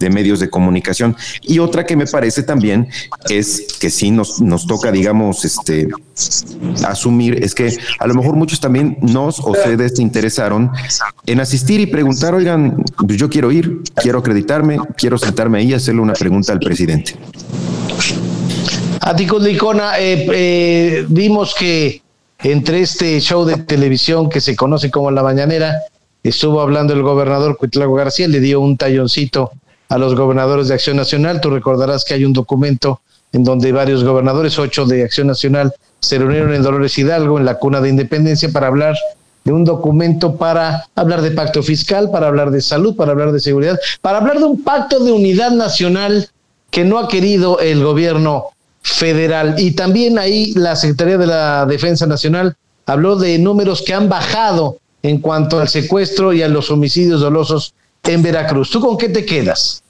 de 0.00 0.10
medios 0.10 0.40
de 0.40 0.48
comunicación. 0.48 1.16
Y 1.42 1.58
otra 1.58 1.84
que 1.84 1.96
me 1.96 2.06
parece 2.06 2.42
también 2.42 2.88
es 3.28 3.76
que 3.80 3.90
sí 3.90 4.10
nos, 4.10 4.40
nos 4.40 4.66
toca, 4.66 4.90
digamos, 4.90 5.44
este, 5.44 5.88
asumir 6.86 7.42
es 7.42 7.54
que 7.54 7.76
a 7.98 8.06
lo 8.06 8.14
mejor 8.14 8.36
muchos 8.36 8.60
también 8.60 8.96
nos 9.12 9.40
o 9.40 9.54
se 9.54 9.76
desinteresaron 9.76 10.70
en 11.26 11.40
asistir 11.40 11.80
y 11.80 11.86
preguntar, 11.86 12.34
oigan, 12.34 12.82
pues 13.06 13.18
yo 13.18 13.28
quiero 13.28 13.52
ir, 13.52 13.82
quiero 13.96 14.18
acreditarme, 14.18 14.78
quiero 14.96 15.18
sentarme 15.18 15.58
ahí 15.58 15.70
y 15.70 15.74
hacerle 15.74 16.00
una 16.00 16.14
pregunta 16.14 16.52
al 16.52 16.60
presidente. 16.60 17.16
Aticos 19.00 19.42
Licona, 19.42 19.98
eh, 19.98 20.26
eh, 20.32 21.06
vimos 21.08 21.54
que 21.58 22.02
entre 22.38 22.80
este 22.80 23.20
show 23.20 23.44
de 23.44 23.56
televisión 23.56 24.28
que 24.28 24.40
se 24.40 24.56
conoce 24.56 24.90
como 24.90 25.10
La 25.10 25.22
Mañanera, 25.22 25.76
estuvo 26.22 26.60
hablando 26.60 26.92
el 26.92 27.02
gobernador 27.02 27.56
Cuitlago 27.56 27.94
García, 27.94 28.28
le 28.28 28.40
dio 28.40 28.60
un 28.60 28.76
talloncito 28.76 29.52
a 29.88 29.98
los 29.98 30.14
gobernadores 30.14 30.68
de 30.68 30.74
Acción 30.74 30.96
Nacional. 30.96 31.40
Tú 31.40 31.50
recordarás 31.50 32.04
que 32.04 32.14
hay 32.14 32.24
un 32.24 32.32
documento 32.32 33.00
en 33.32 33.44
donde 33.44 33.72
varios 33.72 34.04
gobernadores, 34.04 34.58
ocho 34.58 34.84
de 34.84 35.04
Acción 35.04 35.26
Nacional, 35.26 35.74
se 36.00 36.18
reunieron 36.18 36.54
en 36.54 36.62
Dolores 36.62 36.96
Hidalgo, 36.98 37.38
en 37.38 37.44
la 37.44 37.58
cuna 37.58 37.80
de 37.80 37.88
independencia, 37.88 38.50
para 38.50 38.66
hablar 38.66 38.96
de 39.44 39.52
un 39.52 39.64
documento 39.64 40.36
para 40.36 40.84
hablar 40.94 41.22
de 41.22 41.32
pacto 41.32 41.62
fiscal, 41.62 42.10
para 42.10 42.28
hablar 42.28 42.50
de 42.50 42.60
salud, 42.60 42.94
para 42.94 43.12
hablar 43.12 43.32
de 43.32 43.40
seguridad, 43.40 43.78
para 44.00 44.18
hablar 44.18 44.38
de 44.38 44.44
un 44.44 44.62
pacto 44.62 45.02
de 45.02 45.12
unidad 45.12 45.50
nacional 45.50 46.28
que 46.70 46.84
no 46.84 46.98
ha 46.98 47.08
querido 47.08 47.58
el 47.58 47.82
gobierno 47.82 48.46
federal. 48.82 49.56
Y 49.58 49.72
también 49.72 50.18
ahí 50.18 50.52
la 50.54 50.76
Secretaría 50.76 51.18
de 51.18 51.26
la 51.26 51.66
Defensa 51.66 52.06
Nacional 52.06 52.56
habló 52.86 53.16
de 53.16 53.38
números 53.38 53.82
que 53.82 53.94
han 53.94 54.08
bajado 54.08 54.78
en 55.02 55.18
cuanto 55.18 55.58
al 55.58 55.68
secuestro 55.68 56.32
y 56.32 56.42
a 56.42 56.48
los 56.48 56.70
homicidios 56.70 57.20
dolosos 57.20 57.74
en 58.04 58.22
Veracruz. 58.22 58.70
¿Tú 58.70 58.80
con 58.80 58.96
qué 58.96 59.08
te 59.08 59.24
quedas? 59.24 59.82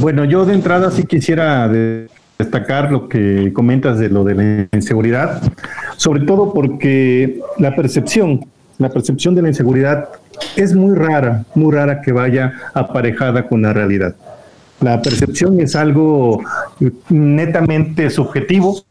Bueno, 0.00 0.24
yo 0.24 0.44
de 0.44 0.52
entrada 0.52 0.90
sí 0.90 1.04
quisiera 1.04 1.68
destacar 2.38 2.92
lo 2.92 3.08
que 3.08 3.50
comentas 3.54 3.98
de 3.98 4.10
lo 4.10 4.24
de 4.24 4.34
la 4.34 4.76
inseguridad, 4.76 5.42
sobre 5.96 6.24
todo 6.24 6.52
porque 6.52 7.40
la 7.58 7.74
percepción, 7.74 8.46
la 8.78 8.90
percepción 8.90 9.34
de 9.34 9.42
la 9.42 9.48
inseguridad 9.48 10.10
es 10.54 10.74
muy 10.74 10.94
rara, 10.94 11.44
muy 11.54 11.74
rara 11.74 12.02
que 12.02 12.12
vaya 12.12 12.52
aparejada 12.74 13.48
con 13.48 13.62
la 13.62 13.72
realidad. 13.72 14.14
La 14.80 15.00
percepción 15.00 15.60
es 15.60 15.74
algo 15.74 16.42
netamente 17.08 18.10
subjetivo 18.10 18.82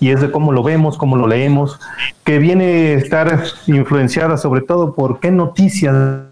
y 0.00 0.10
es 0.10 0.22
de 0.22 0.30
cómo 0.30 0.52
lo 0.52 0.62
vemos, 0.62 0.96
cómo 0.96 1.16
lo 1.16 1.26
leemos, 1.26 1.78
que 2.24 2.38
viene 2.38 2.64
a 2.64 2.94
estar 2.94 3.42
influenciada 3.66 4.38
sobre 4.38 4.62
todo 4.62 4.94
por 4.94 5.20
qué 5.20 5.30
noticias 5.30 6.22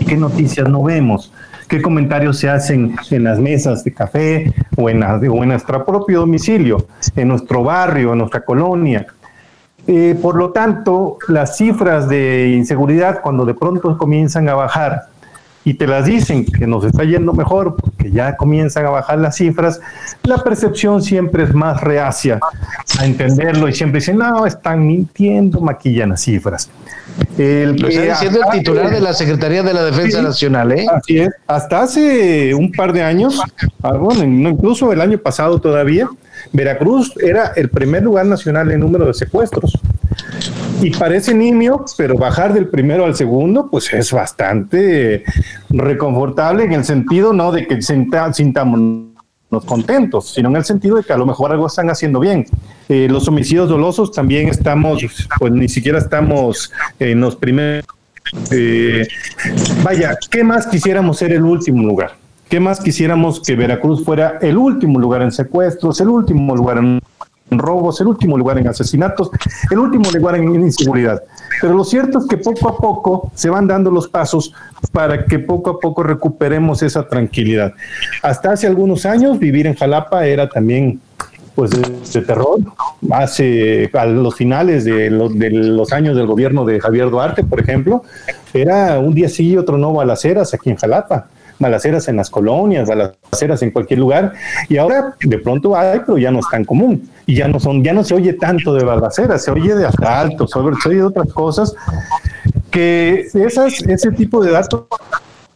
y 0.00 0.04
qué 0.04 0.16
noticias 0.16 0.68
no 0.68 0.82
vemos 0.82 1.30
qué 1.72 1.80
comentarios 1.80 2.36
se 2.36 2.50
hacen 2.50 2.94
en 3.10 3.24
las 3.24 3.38
mesas 3.38 3.82
de 3.82 3.94
café 3.94 4.52
o 4.76 4.90
en, 4.90 5.00
nuestro 5.00 5.86
propio 5.86 6.20
domicilio, 6.20 6.86
en 7.16 7.28
nuestro 7.28 7.64
barrio, 7.64 8.12
en 8.12 8.18
nuestra 8.18 8.44
colonia. 8.44 9.06
Eh, 9.86 10.14
por 10.20 10.36
lo 10.36 10.50
tanto, 10.50 11.16
las 11.28 11.56
cifras 11.56 12.10
de 12.10 12.50
inseguridad, 12.54 13.22
cuando 13.22 13.46
de 13.46 13.54
pronto 13.54 13.96
comienzan 13.96 14.50
a 14.50 14.54
bajar 14.54 15.04
y 15.64 15.74
te 15.74 15.86
las 15.86 16.06
dicen 16.06 16.44
que 16.44 16.66
nos 16.66 16.84
está 16.84 17.04
yendo 17.04 17.32
mejor 17.32 17.76
porque 17.76 18.10
ya 18.10 18.36
comienzan 18.36 18.86
a 18.86 18.90
bajar 18.90 19.18
las 19.18 19.36
cifras, 19.36 19.80
la 20.24 20.38
percepción 20.38 21.02
siempre 21.02 21.44
es 21.44 21.54
más 21.54 21.80
reacia 21.80 22.40
a 22.98 23.06
entenderlo 23.06 23.68
y 23.68 23.72
siempre 23.72 24.00
dicen, 24.00 24.18
no, 24.18 24.46
están 24.46 24.86
mintiendo, 24.86 25.60
maquillan 25.60 26.10
las 26.10 26.22
cifras. 26.22 26.68
El 27.38 27.76
Lo 27.76 27.88
está 27.88 28.02
diciendo 28.02 28.40
el 28.44 28.58
titular 28.58 28.90
de 28.90 29.00
la 29.00 29.12
Secretaría 29.12 29.62
de 29.62 29.74
la 29.74 29.84
Defensa 29.84 30.22
Nacional, 30.22 30.72
¿eh? 30.72 30.86
Así 30.92 31.18
es. 31.18 31.30
Hasta 31.46 31.82
hace 31.82 32.54
un 32.54 32.72
par 32.72 32.92
de 32.92 33.02
años, 33.02 33.40
ah, 33.82 33.92
bueno, 33.92 34.24
incluso 34.24 34.92
el 34.92 35.00
año 35.00 35.18
pasado 35.18 35.60
todavía, 35.60 36.08
Veracruz 36.52 37.12
era 37.20 37.52
el 37.54 37.68
primer 37.68 38.02
lugar 38.02 38.26
nacional 38.26 38.70
en 38.72 38.80
número 38.80 39.06
de 39.06 39.14
secuestros. 39.14 39.78
Y 40.80 40.90
parece 40.90 41.34
nimio, 41.34 41.84
pero 41.96 42.16
bajar 42.16 42.52
del 42.52 42.68
primero 42.68 43.04
al 43.04 43.14
segundo, 43.14 43.68
pues 43.70 43.92
es 43.92 44.12
bastante 44.12 45.24
reconfortable 45.68 46.64
en 46.64 46.72
el 46.72 46.84
sentido 46.84 47.32
no 47.32 47.52
de 47.52 47.66
que 47.66 47.80
sintamos 47.80 49.12
contentos, 49.60 50.32
sino 50.32 50.48
en 50.48 50.56
el 50.56 50.64
sentido 50.64 50.96
de 50.96 51.04
que 51.04 51.12
a 51.12 51.16
lo 51.16 51.26
mejor 51.26 51.52
algo 51.52 51.66
están 51.66 51.90
haciendo 51.90 52.20
bien. 52.20 52.46
Eh, 52.88 53.06
los 53.10 53.28
homicidios 53.28 53.68
dolosos 53.68 54.10
también 54.10 54.48
estamos, 54.48 55.02
pues 55.38 55.52
ni 55.52 55.68
siquiera 55.68 55.98
estamos 55.98 56.72
en 56.98 57.20
los 57.20 57.36
primeros. 57.36 57.84
Eh, 58.50 59.06
vaya, 59.84 60.16
¿qué 60.30 60.42
más 60.42 60.66
quisiéramos 60.66 61.18
ser 61.18 61.32
el 61.32 61.42
último 61.42 61.82
lugar? 61.82 62.12
¿Qué 62.48 62.60
más 62.60 62.80
quisiéramos 62.80 63.40
que 63.40 63.56
Veracruz 63.56 64.04
fuera 64.04 64.38
el 64.42 64.56
último 64.56 64.98
lugar 64.98 65.22
en 65.22 65.32
secuestros, 65.32 66.00
el 66.00 66.08
último 66.08 66.54
lugar 66.54 66.78
en 66.78 67.00
robos, 67.58 68.00
el 68.00 68.08
último 68.08 68.36
lugar 68.36 68.58
en 68.58 68.68
asesinatos, 68.68 69.30
el 69.70 69.78
último 69.78 70.10
lugar 70.10 70.36
en 70.36 70.54
inseguridad? 70.54 71.22
Pero 71.60 71.74
lo 71.74 71.84
cierto 71.84 72.18
es 72.18 72.26
que 72.26 72.36
poco 72.36 72.68
a 72.68 72.76
poco 72.76 73.30
se 73.34 73.50
van 73.50 73.66
dando 73.66 73.90
los 73.90 74.08
pasos 74.08 74.54
para 74.92 75.24
que 75.24 75.38
poco 75.38 75.70
a 75.70 75.80
poco 75.80 76.02
recuperemos 76.02 76.82
esa 76.82 77.06
tranquilidad. 77.06 77.72
Hasta 78.22 78.52
hace 78.52 78.66
algunos 78.66 79.06
años 79.06 79.38
vivir 79.38 79.66
en 79.66 79.74
Jalapa 79.74 80.26
era 80.26 80.48
también 80.48 81.00
pues 81.54 81.70
de, 81.70 82.22
terror. 82.22 82.60
Hace 83.10 83.90
a 83.92 84.06
los 84.06 84.34
finales 84.34 84.84
de 84.84 85.10
los, 85.10 85.38
de 85.38 85.50
los 85.50 85.92
años 85.92 86.16
del 86.16 86.26
gobierno 86.26 86.64
de 86.64 86.80
Javier 86.80 87.10
Duarte, 87.10 87.44
por 87.44 87.60
ejemplo, 87.60 88.02
era 88.54 88.98
un 88.98 89.14
día 89.14 89.28
sí 89.28 89.50
y 89.50 89.56
otro 89.56 89.76
no 89.78 89.92
balaceras 89.92 90.54
aquí 90.54 90.70
en 90.70 90.76
Jalapa 90.76 91.28
balaceras 91.62 92.08
en 92.08 92.16
las 92.16 92.28
colonias, 92.28 92.88
balaceras 92.88 93.62
en 93.62 93.70
cualquier 93.70 94.00
lugar, 94.00 94.32
y 94.68 94.76
ahora 94.76 95.14
de 95.20 95.38
pronto 95.38 95.74
hay, 95.74 96.00
pero 96.00 96.18
ya 96.18 96.30
no 96.30 96.40
es 96.40 96.46
tan 96.50 96.64
común, 96.64 97.08
y 97.24 97.36
ya 97.36 97.48
no 97.48 97.58
son, 97.58 97.82
ya 97.82 97.94
no 97.94 98.04
se 98.04 98.14
oye 98.14 98.34
tanto 98.34 98.74
de 98.74 98.84
balaceras, 98.84 99.42
se 99.42 99.50
oye 99.50 99.74
de 99.74 99.86
asaltos, 99.86 100.50
se 100.50 100.58
oye 100.88 100.98
de 100.98 101.04
otras 101.04 101.32
cosas, 101.32 101.74
que 102.70 103.26
esas, 103.32 103.80
ese 103.82 104.12
tipo 104.12 104.44
de 104.44 104.50
datos 104.50 104.84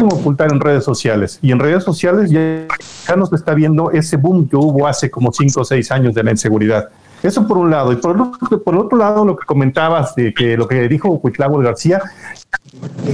ocultar 0.05 0.53
en 0.53 0.61
redes 0.61 0.85
sociales. 0.85 1.39
Y 1.43 1.53
en 1.53 1.59
redes 1.59 1.85
sociales 1.85 2.31
ya, 2.31 2.67
ya 3.09 3.17
nos 3.17 3.33
está 3.33 3.55
viendo 3.55 3.91
ese 3.91 4.17
boom 4.17 4.49
que 4.49 4.57
hubo 4.57 4.87
hace 4.87 5.11
como 5.11 5.33
cinco 5.33 5.63
o 5.63 5.65
seis 5.65 5.91
años 5.91 6.15
de 6.15 6.23
la 6.23 6.31
inseguridad. 6.31 6.89
Eso 7.23 7.47
por 7.47 7.59
un 7.59 7.71
lado. 7.71 7.93
Y 7.93 7.97
por, 7.97 8.63
por 8.63 8.77
otro 8.77 8.99
lado, 8.99 9.25
lo 9.25 9.37
que 9.37 9.47
comentabas 9.47 10.15
de 10.15 10.33
que 10.33 10.57
lo 10.57 10.69
que 10.69 10.89
dijo 10.89 11.21
Cuitlavo 11.21 11.59
García, 11.59 12.03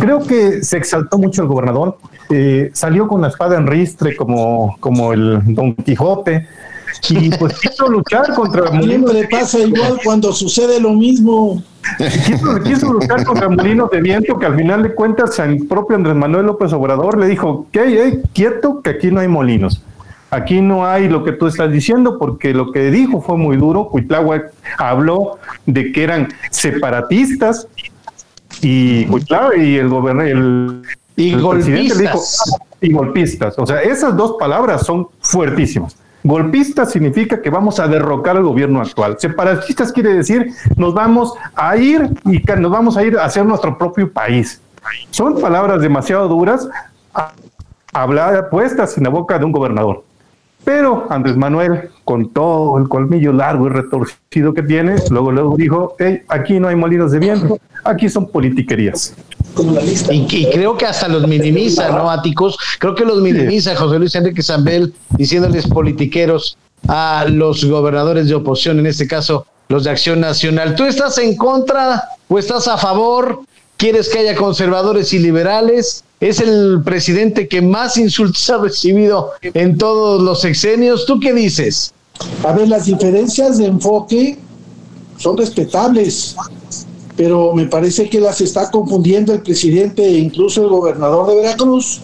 creo 0.01 0.21
que 0.21 0.63
se 0.63 0.77
exaltó 0.77 1.19
mucho 1.19 1.43
el 1.43 1.49
gobernador. 1.49 1.99
Eh, 2.31 2.71
salió 2.73 3.09
con 3.09 3.21
la 3.21 3.29
espada 3.29 3.57
en 3.57 3.67
ristre 3.67 4.17
como, 4.17 4.77
como 4.81 5.13
el 5.13 5.41
Don 5.55 5.75
Quijote. 5.75 6.49
Y 7.09 7.31
pues 7.31 7.59
quiso 7.59 7.89
luchar 7.89 8.35
contra 8.35 8.71
molinos. 8.71 9.13
le 9.13 9.27
pasa 9.27 9.59
igual 9.59 9.99
cuando 10.05 10.33
sucede 10.33 10.81
lo 10.81 10.91
mismo. 10.91 11.63
Quiso, 11.99 12.63
quiso, 12.63 12.93
luchar 12.93 13.25
contra 13.25 13.49
molinos 13.49 13.91
de 13.91 14.01
viento 14.01 14.39
que 14.39 14.47
al 14.47 14.57
final 14.57 14.83
de 14.83 14.95
cuentas 14.95 15.39
el 15.41 15.67
propio 15.67 15.97
Andrés 15.97 16.15
Manuel 16.15 16.47
López 16.47 16.73
Obrador 16.73 17.19
le 17.19 17.27
dijo, 17.27 17.67
que 17.73 18.23
quieto, 18.33 18.83
que 18.83 18.91
aquí 18.91 19.11
no 19.11 19.21
hay 19.21 19.29
molinos. 19.29 19.83
Aquí 20.33 20.63
no 20.63 20.87
hay 20.87 21.11
lo 21.11 21.25
que 21.25 21.33
tú 21.33 21.47
estás 21.47 21.71
diciendo, 21.71 22.19
porque 22.19 22.55
lo 22.55 22.73
que 22.73 22.91
dijo 22.91 23.21
fue 23.21 23.37
muy 23.37 23.59
duro. 23.59 23.89
Cuitláhuac 23.91 24.51
habló 24.79 25.39
de 25.67 25.93
que 25.93 26.03
eran 26.03 26.29
separatistas 26.51 27.69
y 28.63 29.07
y 29.59 29.77
el 29.77 29.91
gobernador, 29.91 30.83
y 31.17 31.35
golpistas. 31.35 31.99
dijo 31.99 32.23
y 32.81 32.93
golpistas. 32.95 33.59
O 33.59 33.67
sea, 33.67 33.83
esas 33.83 34.17
dos 34.17 34.37
palabras 34.39 34.87
son 34.87 35.09
fuertísimas. 35.21 35.99
Golpista 36.25 36.87
significa 36.87 37.43
que 37.43 37.51
vamos 37.51 37.79
a 37.79 37.87
derrocar 37.87 38.39
al 38.39 38.45
gobierno 38.45 38.81
actual. 38.81 39.17
Separatistas 39.19 39.93
quiere 39.93 40.15
decir 40.15 40.55
nos 40.79 40.95
vamos 40.95 41.35
a 41.55 41.77
ir 41.77 42.09
y 42.25 42.39
nos 42.59 42.71
vamos 42.71 42.97
a 42.97 43.05
ir 43.05 43.19
a 43.19 43.27
hacer 43.27 43.45
nuestro 43.45 43.77
propio 43.77 44.11
país. 44.11 44.63
Son 45.11 45.39
palabras 45.39 45.83
demasiado 45.83 46.27
duras, 46.27 46.67
hablar 47.93 48.49
puestas 48.49 48.97
en 48.97 49.05
la 49.05 49.11
boca 49.11 49.39
de 49.39 49.45
un 49.45 49.53
gobernador. 49.53 50.05
Pero 50.65 51.07
Andrés 51.11 51.37
Manuel, 51.37 51.91
con 52.05 52.31
todo 52.31 52.79
el 52.79 52.89
colmillo 52.89 53.33
largo 53.33 53.67
y 53.67 53.71
retorcido 53.71 54.55
que 54.55 54.63
tiene, 54.63 54.97
luego 55.11 55.33
luego 55.33 55.57
dijo, 55.57 55.97
hey, 55.99 56.21
aquí 56.29 56.61
no 56.61 56.69
hay 56.69 56.77
molinos 56.77 57.11
de 57.13 57.19
viento, 57.19 57.59
aquí 57.85 58.09
son 58.09 58.29
politiquerías. 58.29 59.15
Y, 60.11 60.47
creo 60.51 60.77
que 60.77 60.87
hasta 60.87 61.09
los 61.09 61.27
minimiza, 61.27 61.89
¿no, 61.91 62.11
Áticos? 62.11 62.57
Creo 62.79 62.95
que 62.95 63.05
los 63.05 63.21
minimiza 63.21 63.77
José 63.77 63.99
Luis 63.99 64.15
Enrique 64.15 64.43
Zambel 64.43 64.95
diciéndoles 65.11 65.67
politiqueros 65.67 66.57
a 66.89 67.27
los 67.29 67.65
gobernadores 67.65 68.29
de 68.29 68.35
oposición, 68.35 68.79
en 68.79 68.87
este 68.87 69.07
caso 69.07 69.47
los 69.69 69.85
de 69.85 69.91
Acción 69.91 70.21
Nacional. 70.21 70.75
¿Tú 70.75 70.85
estás 70.85 71.19
en 71.19 71.37
contra 71.37 72.03
o 72.29 72.39
estás 72.39 72.69
a 72.69 72.79
favor? 72.79 73.41
¿Quieres 73.83 74.09
que 74.09 74.21
haya 74.21 74.37
conservadores 74.37 75.13
y 75.13 75.19
liberales? 75.19 76.05
es 76.21 76.39
el 76.39 76.83
presidente 76.85 77.49
que 77.49 77.61
más 77.61 77.97
insultos 77.97 78.49
ha 78.49 78.59
recibido 78.59 79.31
en 79.43 79.77
todos 79.77 80.23
los 80.23 80.41
sexenios. 80.41 81.05
¿Tú 81.05 81.19
qué 81.19 81.33
dices? 81.33 81.93
A 82.45 82.53
ver, 82.53 82.69
las 82.69 82.87
diferencias 82.87 83.59
de 83.59 83.67
enfoque 83.67 84.39
son 85.19 85.37
respetables, 85.37 86.37
pero 87.17 87.55
me 87.55 87.67
parece 87.67 88.09
que 88.09 88.21
las 88.21 88.41
está 88.41 88.71
confundiendo 88.71 89.33
el 89.33 89.43
presidente 89.43 90.07
e 90.07 90.17
incluso 90.17 90.63
el 90.63 90.69
gobernador 90.69 91.27
de 91.31 91.43
Veracruz 91.43 92.03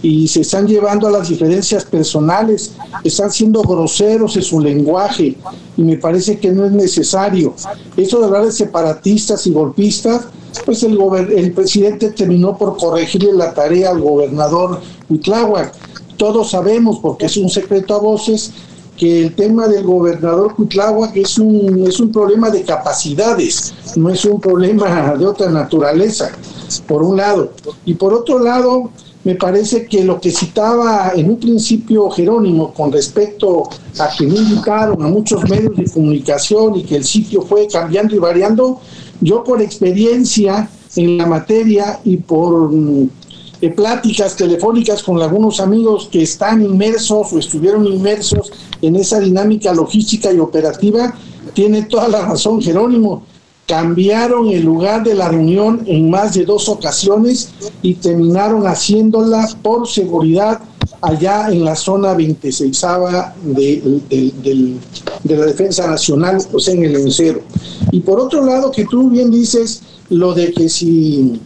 y 0.00 0.26
se 0.26 0.40
están 0.40 0.66
llevando 0.66 1.06
a 1.06 1.10
las 1.10 1.28
diferencias 1.28 1.84
personales, 1.84 2.72
están 3.04 3.30
siendo 3.30 3.60
groseros 3.60 4.36
en 4.36 4.42
su 4.42 4.58
lenguaje 4.58 5.36
y 5.76 5.82
me 5.82 5.98
parece 5.98 6.38
que 6.38 6.50
no 6.50 6.64
es 6.64 6.72
necesario. 6.72 7.54
Eso 7.94 8.20
de 8.20 8.24
hablar 8.24 8.46
de 8.46 8.52
separatistas 8.52 9.46
y 9.46 9.50
golpistas 9.50 10.22
pues 10.64 10.82
el, 10.82 10.98
el 11.36 11.52
presidente 11.52 12.10
terminó 12.10 12.56
por 12.56 12.76
corregirle 12.76 13.32
la 13.32 13.54
tarea 13.54 13.90
al 13.90 14.00
gobernador 14.00 14.80
Huitláhuac. 15.08 15.72
Todos 16.16 16.50
sabemos, 16.50 16.98
porque 17.00 17.26
es 17.26 17.36
un 17.36 17.48
secreto 17.48 17.94
a 17.94 17.98
voces, 17.98 18.52
que 19.00 19.22
el 19.22 19.34
tema 19.34 19.66
del 19.66 19.84
gobernador 19.84 20.54
Huitláhuac 20.58 21.16
es 21.16 21.38
un, 21.38 21.86
es 21.86 21.98
un 22.00 22.12
problema 22.12 22.50
de 22.50 22.62
capacidades, 22.64 23.72
no 23.96 24.10
es 24.10 24.26
un 24.26 24.38
problema 24.38 25.14
de 25.16 25.26
otra 25.26 25.50
naturaleza, 25.50 26.30
por 26.86 27.02
un 27.02 27.16
lado. 27.16 27.52
Y 27.86 27.94
por 27.94 28.12
otro 28.12 28.38
lado, 28.38 28.90
me 29.24 29.36
parece 29.36 29.86
que 29.86 30.04
lo 30.04 30.20
que 30.20 30.30
citaba 30.30 31.12
en 31.14 31.30
un 31.30 31.38
principio 31.38 32.10
Jerónimo 32.10 32.72
con 32.74 32.92
respecto 32.92 33.68
a 33.98 34.08
que 34.16 34.26
no 34.26 34.36
invitaron 34.36 35.02
a 35.02 35.08
muchos 35.08 35.48
medios 35.48 35.76
de 35.76 35.90
comunicación 35.90 36.76
y 36.76 36.84
que 36.84 36.96
el 36.96 37.04
sitio 37.04 37.42
fue 37.42 37.66
cambiando 37.68 38.14
y 38.14 38.18
variando, 38.18 38.80
yo 39.20 39.44
por 39.44 39.62
experiencia 39.62 40.68
en 40.96 41.18
la 41.18 41.26
materia 41.26 42.00
y 42.04 42.16
por 42.16 42.72
mm, 42.72 43.08
eh, 43.60 43.70
pláticas 43.70 44.36
telefónicas 44.36 45.02
con 45.02 45.20
algunos 45.20 45.60
amigos 45.60 46.08
que 46.10 46.22
están 46.22 46.62
inmersos 46.62 47.32
o 47.32 47.38
estuvieron 47.38 47.86
inmersos 47.86 48.50
en 48.80 48.96
esa 48.96 49.20
dinámica 49.20 49.74
logística 49.74 50.32
y 50.32 50.38
operativa, 50.38 51.14
tiene 51.52 51.82
toda 51.82 52.08
la 52.08 52.22
razón 52.22 52.62
Jerónimo. 52.62 53.22
Cambiaron 53.66 54.48
el 54.48 54.64
lugar 54.64 55.04
de 55.04 55.14
la 55.14 55.28
reunión 55.28 55.82
en 55.86 56.10
más 56.10 56.34
de 56.34 56.44
dos 56.44 56.68
ocasiones 56.68 57.52
y 57.82 57.94
terminaron 57.94 58.66
haciéndola 58.66 59.48
por 59.62 59.86
seguridad 59.86 60.60
allá 61.00 61.48
en 61.50 61.64
la 61.64 61.74
zona 61.74 62.14
26 62.14 62.80
de, 63.42 64.00
de, 65.24 65.36
la 65.36 65.46
Defensa 65.46 65.86
Nacional, 65.86 66.38
o 66.52 66.58
sea, 66.58 66.74
en 66.74 66.84
el 66.84 66.96
encero. 66.96 67.42
Y 67.90 68.00
por 68.00 68.20
otro 68.20 68.44
lado, 68.44 68.70
que 68.70 68.84
tú 68.84 69.10
bien 69.10 69.30
dices 69.30 69.82
lo 70.10 70.34
de 70.34 70.52
que 70.52 70.68
si 70.68 71.40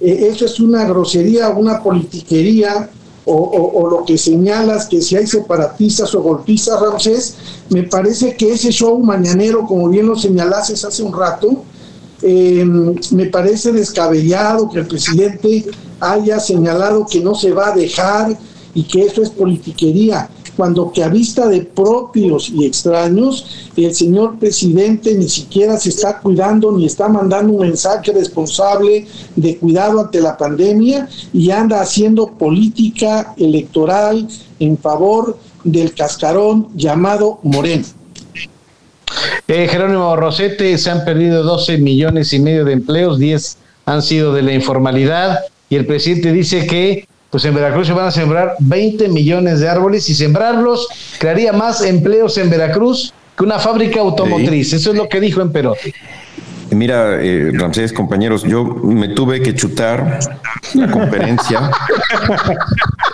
eh, 0.00 0.28
eso 0.32 0.44
es 0.44 0.58
una 0.60 0.84
grosería, 0.84 1.50
una 1.50 1.82
politiquería, 1.82 2.90
o, 3.32 3.88
lo 3.88 4.04
que 4.04 4.18
señalas 4.18 4.86
que 4.86 5.00
si 5.00 5.14
hay 5.14 5.26
separatistas 5.26 6.12
o 6.14 6.22
golpistas, 6.22 6.80
Ramsés, 6.80 7.36
me 7.68 7.84
parece 7.84 8.34
que 8.34 8.52
ese 8.52 8.72
show 8.72 8.98
mañanero, 8.98 9.66
como 9.66 9.88
bien 9.88 10.06
lo 10.06 10.16
señalaste 10.16 10.72
hace 10.72 11.02
un 11.02 11.12
rato, 11.12 11.62
eh, 12.22 12.64
me 13.12 13.26
parece 13.26 13.72
descabellado 13.72 14.68
que 14.68 14.80
el 14.80 14.86
presidente 14.86 15.66
haya 16.00 16.40
señalado 16.40 17.06
que 17.06 17.20
no 17.20 17.34
se 17.34 17.52
va 17.52 17.68
a 17.68 17.76
dejar 17.76 18.36
y 18.74 18.84
que 18.84 19.02
eso 19.02 19.22
es 19.22 19.30
politiquería, 19.30 20.28
cuando 20.56 20.92
que 20.92 21.02
a 21.02 21.08
vista 21.08 21.48
de 21.48 21.62
propios 21.62 22.50
y 22.50 22.66
extraños, 22.66 23.70
el 23.76 23.94
señor 23.94 24.38
presidente 24.38 25.14
ni 25.14 25.28
siquiera 25.28 25.78
se 25.78 25.88
está 25.88 26.18
cuidando 26.20 26.72
ni 26.72 26.86
está 26.86 27.08
mandando 27.08 27.54
un 27.54 27.60
mensaje 27.60 28.12
responsable 28.12 29.06
de 29.36 29.56
cuidado 29.56 30.00
ante 30.00 30.20
la 30.20 30.36
pandemia 30.36 31.08
y 31.32 31.50
anda 31.50 31.80
haciendo 31.80 32.26
política 32.26 33.34
electoral 33.38 34.28
en 34.58 34.76
favor 34.76 35.38
del 35.64 35.94
cascarón 35.94 36.68
llamado 36.74 37.38
Moreno. 37.42 37.84
Eh, 39.48 39.66
Jerónimo 39.68 40.14
Rosete, 40.16 40.78
se 40.78 40.90
han 40.90 41.04
perdido 41.04 41.42
12 41.42 41.78
millones 41.78 42.32
y 42.32 42.38
medio 42.38 42.64
de 42.64 42.74
empleos, 42.74 43.18
10 43.18 43.56
han 43.86 44.02
sido 44.02 44.32
de 44.32 44.42
la 44.42 44.52
informalidad 44.52 45.40
y 45.68 45.76
el 45.76 45.86
presidente 45.86 46.32
dice 46.32 46.66
que 46.66 47.08
pues 47.30 47.44
en 47.44 47.54
Veracruz 47.54 47.86
se 47.86 47.92
van 47.92 48.06
a 48.06 48.10
sembrar 48.10 48.54
20 48.58 49.08
millones 49.08 49.60
de 49.60 49.68
árboles 49.68 50.08
y 50.10 50.14
sembrarlos 50.14 50.88
crearía 51.18 51.52
más 51.52 51.82
empleos 51.82 52.36
en 52.38 52.50
Veracruz 52.50 53.14
que 53.36 53.44
una 53.44 53.58
fábrica 53.58 54.00
automotriz. 54.00 54.72
Eso 54.72 54.90
es 54.90 54.96
lo 54.96 55.08
que 55.08 55.20
dijo 55.20 55.40
en 55.40 55.52
Perú. 55.52 55.74
Mira, 56.72 57.20
eh, 57.20 57.50
Ramsés, 57.52 57.92
compañeros, 57.92 58.42
yo 58.44 58.64
me 58.64 59.08
tuve 59.08 59.42
que 59.42 59.54
chutar 59.54 60.20
la 60.74 60.90
conferencia. 60.90 61.70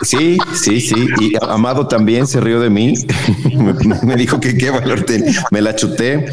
Sí, 0.02 0.38
sí, 0.54 0.80
sí. 0.80 1.08
Y 1.20 1.32
Amado 1.40 1.88
también 1.88 2.26
se 2.26 2.40
rió 2.40 2.60
de 2.60 2.70
mí. 2.70 2.94
me, 4.02 4.16
dijo 4.16 4.40
que 4.40 4.56
qué 4.56 4.70
valor 4.70 5.02
tenía. 5.04 5.44
Me 5.50 5.62
la 5.62 5.74
chuté 5.74 6.26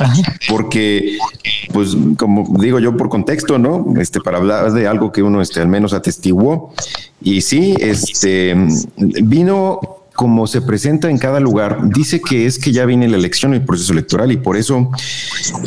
porque, 0.49 1.17
pues, 1.71 1.95
como 2.17 2.61
digo 2.61 2.79
yo 2.79 2.95
por 2.97 3.09
contexto, 3.09 3.57
¿no? 3.57 3.93
Este, 3.99 4.19
para 4.19 4.37
hablar 4.37 4.71
de 4.73 4.87
algo 4.87 5.11
que 5.11 5.23
uno 5.23 5.41
este, 5.41 5.61
al 5.61 5.67
menos 5.67 5.93
atestiguó. 5.93 6.73
Y 7.21 7.41
sí, 7.41 7.75
este, 7.79 8.55
vino 8.97 10.02
como 10.23 10.47
se 10.47 10.61
presenta 10.61 11.09
en 11.09 11.17
cada 11.17 11.41
lugar, 11.41 11.79
dice 11.89 12.21
que 12.21 12.45
es 12.45 12.57
que 12.57 12.71
ya 12.71 12.85
viene 12.85 13.09
la 13.09 13.17
elección, 13.17 13.53
el 13.53 13.65
proceso 13.65 13.91
electoral, 13.91 14.31
y 14.31 14.37
por 14.37 14.55
eso 14.55 14.89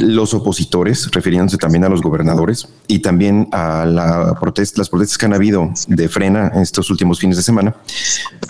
los 0.00 0.32
opositores, 0.32 1.10
refiriéndose 1.10 1.58
también 1.58 1.84
a 1.84 1.90
los 1.90 2.00
gobernadores 2.00 2.66
y 2.88 3.00
también 3.00 3.48
a 3.52 3.84
la 3.84 4.34
protesta, 4.40 4.78
las 4.78 4.88
protestas 4.88 5.18
que 5.18 5.26
han 5.26 5.34
habido 5.34 5.70
de 5.88 6.08
frena 6.08 6.50
en 6.54 6.62
estos 6.62 6.88
últimos 6.88 7.20
fines 7.20 7.36
de 7.36 7.42
semana, 7.42 7.74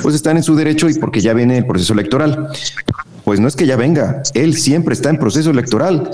pues 0.01 0.15
están 0.15 0.37
en 0.37 0.45
su 0.45 0.55
derecho 0.55 0.89
y 0.89 0.95
porque 0.95 1.21
ya 1.21 1.33
viene 1.33 1.59
el 1.59 1.67
proceso 1.67 1.93
electoral. 1.93 2.51
Pues 3.25 3.41
no 3.41 3.49
es 3.49 3.57
que 3.57 3.67
ya 3.67 3.75
venga, 3.75 4.23
él 4.35 4.55
siempre 4.55 4.95
está 4.95 5.11
en 5.11 5.19
proceso 5.19 5.51
electoral. 5.51 6.09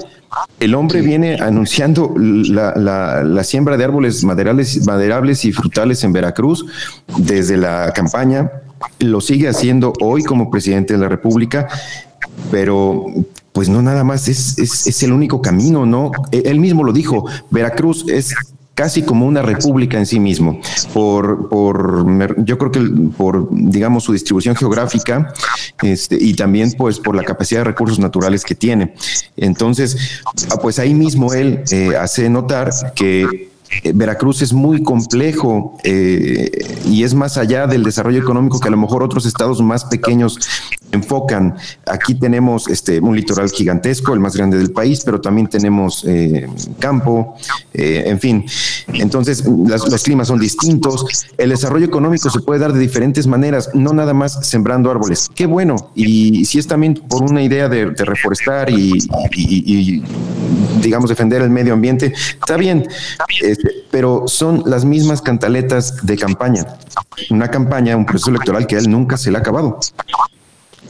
El 0.58 0.74
hombre 0.74 1.02
viene 1.02 1.36
anunciando 1.38 2.14
la, 2.16 3.44
siembra 3.44 3.76
de 3.76 3.84
árboles 3.84 4.24
maderables, 4.24 4.86
maderables 4.86 5.44
y 5.44 5.52
frutales 5.52 6.02
en 6.02 6.14
Veracruz 6.14 6.64
desde 7.18 7.58
la 7.58 7.92
campaña. 7.92 8.50
Lo 9.00 9.20
sigue 9.20 9.48
haciendo 9.48 9.92
hoy 10.00 10.22
como 10.22 10.50
presidente 10.50 10.94
de 10.94 11.00
la 11.00 11.08
República, 11.08 11.68
pero 12.50 13.06
pues 13.52 13.68
no 13.68 13.82
nada 13.82 14.04
más 14.04 14.28
es, 14.28 14.58
es, 14.58 14.86
es 14.86 15.02
el 15.02 15.12
único 15.12 15.42
camino, 15.42 15.84
¿no? 15.84 16.10
Él 16.30 16.58
mismo 16.58 16.84
lo 16.84 16.92
dijo, 16.92 17.26
Veracruz 17.50 18.06
es 18.08 18.34
casi 18.74 19.02
como 19.02 19.26
una 19.26 19.42
república 19.42 19.98
en 19.98 20.06
sí 20.06 20.18
mismo, 20.18 20.60
por, 20.94 21.48
por 21.48 22.44
yo 22.44 22.56
creo 22.58 22.72
que 22.72 22.80
por, 23.16 23.48
digamos, 23.50 24.04
su 24.04 24.12
distribución 24.12 24.56
geográfica 24.56 25.32
este, 25.82 26.16
y 26.18 26.34
también 26.34 26.72
pues 26.72 26.98
por 26.98 27.14
la 27.14 27.22
capacidad 27.22 27.60
de 27.60 27.64
recursos 27.64 27.98
naturales 27.98 28.44
que 28.44 28.54
tiene. 28.54 28.94
Entonces, 29.36 30.22
ah, 30.50 30.56
pues 30.60 30.78
ahí 30.78 30.94
mismo 30.94 31.34
él 31.34 31.62
eh, 31.70 31.94
hace 31.98 32.28
notar 32.30 32.70
que 32.94 33.51
Veracruz 33.94 34.42
es 34.42 34.52
muy 34.52 34.82
complejo 34.82 35.76
eh, 35.84 36.50
y 36.86 37.04
es 37.04 37.14
más 37.14 37.36
allá 37.38 37.66
del 37.66 37.82
desarrollo 37.82 38.20
económico 38.20 38.60
que 38.60 38.68
a 38.68 38.70
lo 38.70 38.76
mejor 38.76 39.02
otros 39.02 39.26
estados 39.26 39.60
más 39.60 39.84
pequeños 39.84 40.38
enfocan. 40.92 41.56
Aquí 41.86 42.14
tenemos 42.14 42.68
este, 42.68 43.00
un 43.00 43.16
litoral 43.16 43.50
gigantesco, 43.50 44.12
el 44.12 44.20
más 44.20 44.36
grande 44.36 44.58
del 44.58 44.72
país, 44.72 45.02
pero 45.04 45.20
también 45.20 45.46
tenemos 45.48 46.04
eh, 46.06 46.46
campo, 46.78 47.36
en 47.72 48.20
fin. 48.20 48.44
Entonces, 48.88 49.44
los 49.46 50.02
climas 50.02 50.28
son 50.28 50.38
distintos. 50.38 51.26
El 51.38 51.50
desarrollo 51.50 51.86
económico 51.86 52.30
se 52.30 52.40
puede 52.40 52.60
dar 52.60 52.72
de 52.72 52.80
diferentes 52.80 53.26
maneras, 53.26 53.70
no 53.74 53.92
nada 53.92 54.14
más 54.14 54.46
sembrando 54.46 54.90
árboles. 54.90 55.30
Qué 55.34 55.46
bueno. 55.46 55.76
Y 55.94 56.44
si 56.44 56.58
es 56.58 56.66
también 56.66 56.94
por 56.94 57.22
una 57.22 57.42
idea 57.42 57.68
de, 57.68 57.86
reforestar 57.86 58.70
y, 58.70 60.02
digamos, 60.82 61.08
defender 61.08 61.42
el 61.42 61.50
medio 61.50 61.72
ambiente, 61.72 62.12
está 62.40 62.56
bien 62.56 62.86
pero 63.92 64.24
son 64.26 64.62
las 64.66 64.84
mismas 64.84 65.22
cantaletas 65.22 66.04
de 66.04 66.16
campaña. 66.16 66.66
Una 67.30 67.48
campaña, 67.48 67.94
un 67.94 68.06
proceso 68.06 68.30
electoral 68.30 68.66
que 68.66 68.76
a 68.76 68.78
él 68.78 68.90
nunca 68.90 69.16
se 69.16 69.30
le 69.30 69.36
ha 69.36 69.40
acabado. 69.40 69.78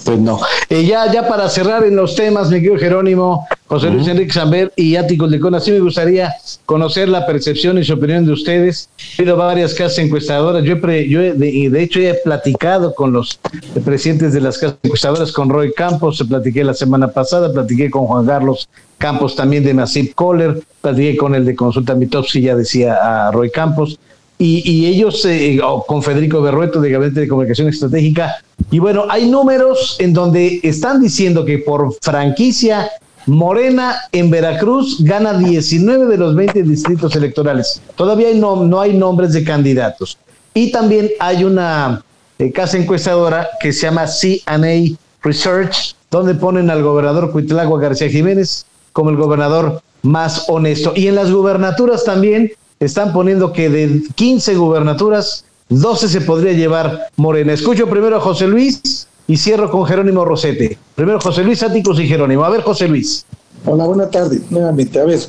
Pues 0.04 0.18
no. 0.18 0.40
Eh, 0.68 0.84
ya, 0.84 1.10
ya 1.12 1.28
para 1.28 1.48
cerrar 1.48 1.84
en 1.84 1.96
los 1.96 2.14
temas, 2.14 2.50
mi 2.50 2.56
querido 2.56 2.76
Jerónimo, 2.76 3.46
José 3.66 3.90
Luis 3.90 4.08
Enrique 4.08 4.32
Zamber 4.32 4.72
y 4.76 4.96
Áticos 4.96 5.30
Licona, 5.30 5.60
sí 5.60 5.70
me 5.70 5.80
gustaría 5.80 6.34
conocer 6.66 7.08
la 7.08 7.24
percepción 7.26 7.78
y 7.78 7.84
su 7.84 7.94
opinión 7.94 8.26
de 8.26 8.32
ustedes. 8.32 8.88
He 9.18 9.22
ido 9.22 9.34
a 9.34 9.46
varias 9.46 9.74
casas 9.74 9.98
encuestadoras. 9.98 10.64
Yo, 10.64 10.76
yo 10.76 11.20
de, 11.20 11.34
de, 11.70 11.82
hecho 11.82 12.00
he 12.00 12.14
platicado 12.14 12.94
con 12.94 13.12
los 13.12 13.38
presidentes 13.84 14.32
de 14.32 14.40
las 14.40 14.58
casas 14.58 14.78
encuestadoras, 14.82 15.32
con 15.32 15.48
Roy 15.48 15.72
Campos, 15.72 16.18
se 16.18 16.24
platiqué 16.24 16.64
la 16.64 16.74
semana 16.74 17.08
pasada, 17.08 17.52
platiqué 17.52 17.90
con 17.90 18.06
Juan 18.06 18.26
Carlos 18.26 18.68
Campos 18.98 19.34
también 19.34 19.64
de 19.64 19.74
Massive 19.74 20.12
Kohler, 20.14 20.62
platiqué 20.80 21.16
con 21.16 21.34
el 21.34 21.44
de 21.44 21.56
Consulta 21.56 21.94
Mitopsi, 21.94 22.40
ya 22.40 22.54
decía 22.54 23.26
a 23.26 23.32
Roy 23.32 23.50
Campos, 23.50 23.98
y, 24.44 24.86
ellos, 24.86 25.24
eh, 25.24 25.60
con 25.86 26.02
Federico 26.02 26.42
Berrueto 26.42 26.80
de 26.80 26.90
Gabinete 26.90 27.20
de 27.20 27.28
Comunicación 27.28 27.68
Estratégica, 27.68 28.36
y 28.70 28.78
bueno, 28.78 29.04
hay 29.08 29.30
números 29.30 29.96
en 29.98 30.12
donde 30.12 30.60
están 30.62 31.00
diciendo 31.00 31.44
que 31.44 31.58
por 31.58 31.94
franquicia 32.00 32.90
Morena 33.26 33.96
en 34.10 34.30
Veracruz 34.30 35.02
gana 35.04 35.34
19 35.34 36.06
de 36.06 36.16
los 36.16 36.34
20 36.34 36.62
distritos 36.64 37.14
electorales. 37.14 37.80
Todavía 37.94 38.28
no, 38.34 38.64
no 38.64 38.80
hay 38.80 38.94
nombres 38.94 39.32
de 39.32 39.44
candidatos. 39.44 40.18
Y 40.54 40.72
también 40.72 41.10
hay 41.20 41.44
una 41.44 42.04
eh, 42.38 42.50
casa 42.50 42.78
encuestadora 42.78 43.48
que 43.60 43.72
se 43.72 43.82
llama 43.82 44.06
CNA 44.06 44.96
Research, 45.22 45.94
donde 46.10 46.34
ponen 46.34 46.68
al 46.68 46.82
gobernador 46.82 47.30
Cuitlagua 47.30 47.80
García 47.80 48.08
Jiménez 48.08 48.66
como 48.92 49.10
el 49.10 49.16
gobernador 49.16 49.80
más 50.02 50.46
honesto. 50.48 50.92
Y 50.96 51.06
en 51.06 51.14
las 51.14 51.30
gubernaturas 51.30 52.04
también 52.04 52.52
están 52.84 53.12
poniendo 53.12 53.52
que 53.52 53.68
de 53.68 54.02
15 54.14 54.54
gubernaturas, 54.56 55.44
12 55.68 56.08
se 56.08 56.20
podría 56.20 56.52
llevar 56.52 57.08
Morena. 57.16 57.52
Escucho 57.52 57.88
primero 57.88 58.16
a 58.16 58.20
José 58.20 58.46
Luis 58.46 59.06
y 59.26 59.36
cierro 59.36 59.70
con 59.70 59.86
Jerónimo 59.86 60.24
Rosete. 60.24 60.78
Primero 60.94 61.20
José 61.20 61.44
Luis 61.44 61.62
Áticos 61.62 61.98
y 62.00 62.06
Jerónimo. 62.06 62.44
A 62.44 62.50
ver, 62.50 62.62
José 62.62 62.88
Luis. 62.88 63.24
Hola, 63.64 63.86
buena 63.86 64.10
tarde. 64.10 64.40
Nuevamente, 64.50 64.98
a 64.98 65.04
ver, 65.04 65.20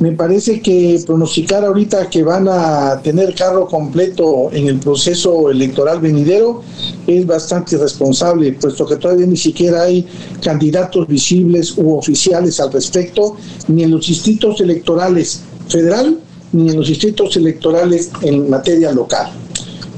me 0.00 0.12
parece 0.12 0.60
que 0.60 1.00
pronosticar 1.06 1.64
ahorita 1.64 2.10
que 2.10 2.22
van 2.22 2.48
a 2.48 3.00
tener 3.02 3.34
carro 3.34 3.66
completo 3.66 4.50
en 4.52 4.66
el 4.66 4.78
proceso 4.80 5.50
electoral 5.50 6.00
venidero 6.00 6.62
es 7.06 7.24
bastante 7.26 7.76
irresponsable, 7.76 8.52
puesto 8.54 8.84
que 8.84 8.96
todavía 8.96 9.26
ni 9.26 9.36
siquiera 9.36 9.82
hay 9.82 10.06
candidatos 10.42 11.06
visibles 11.06 11.78
u 11.78 11.96
oficiales 11.96 12.58
al 12.58 12.72
respecto, 12.72 13.36
ni 13.68 13.84
en 13.84 13.92
los 13.92 14.06
distritos 14.06 14.60
electorales 14.60 15.42
federal 15.68 16.18
ni 16.56 16.70
en 16.70 16.76
los 16.76 16.88
distritos 16.88 17.36
electorales 17.36 18.10
en 18.22 18.48
materia 18.50 18.92
local. 18.92 19.30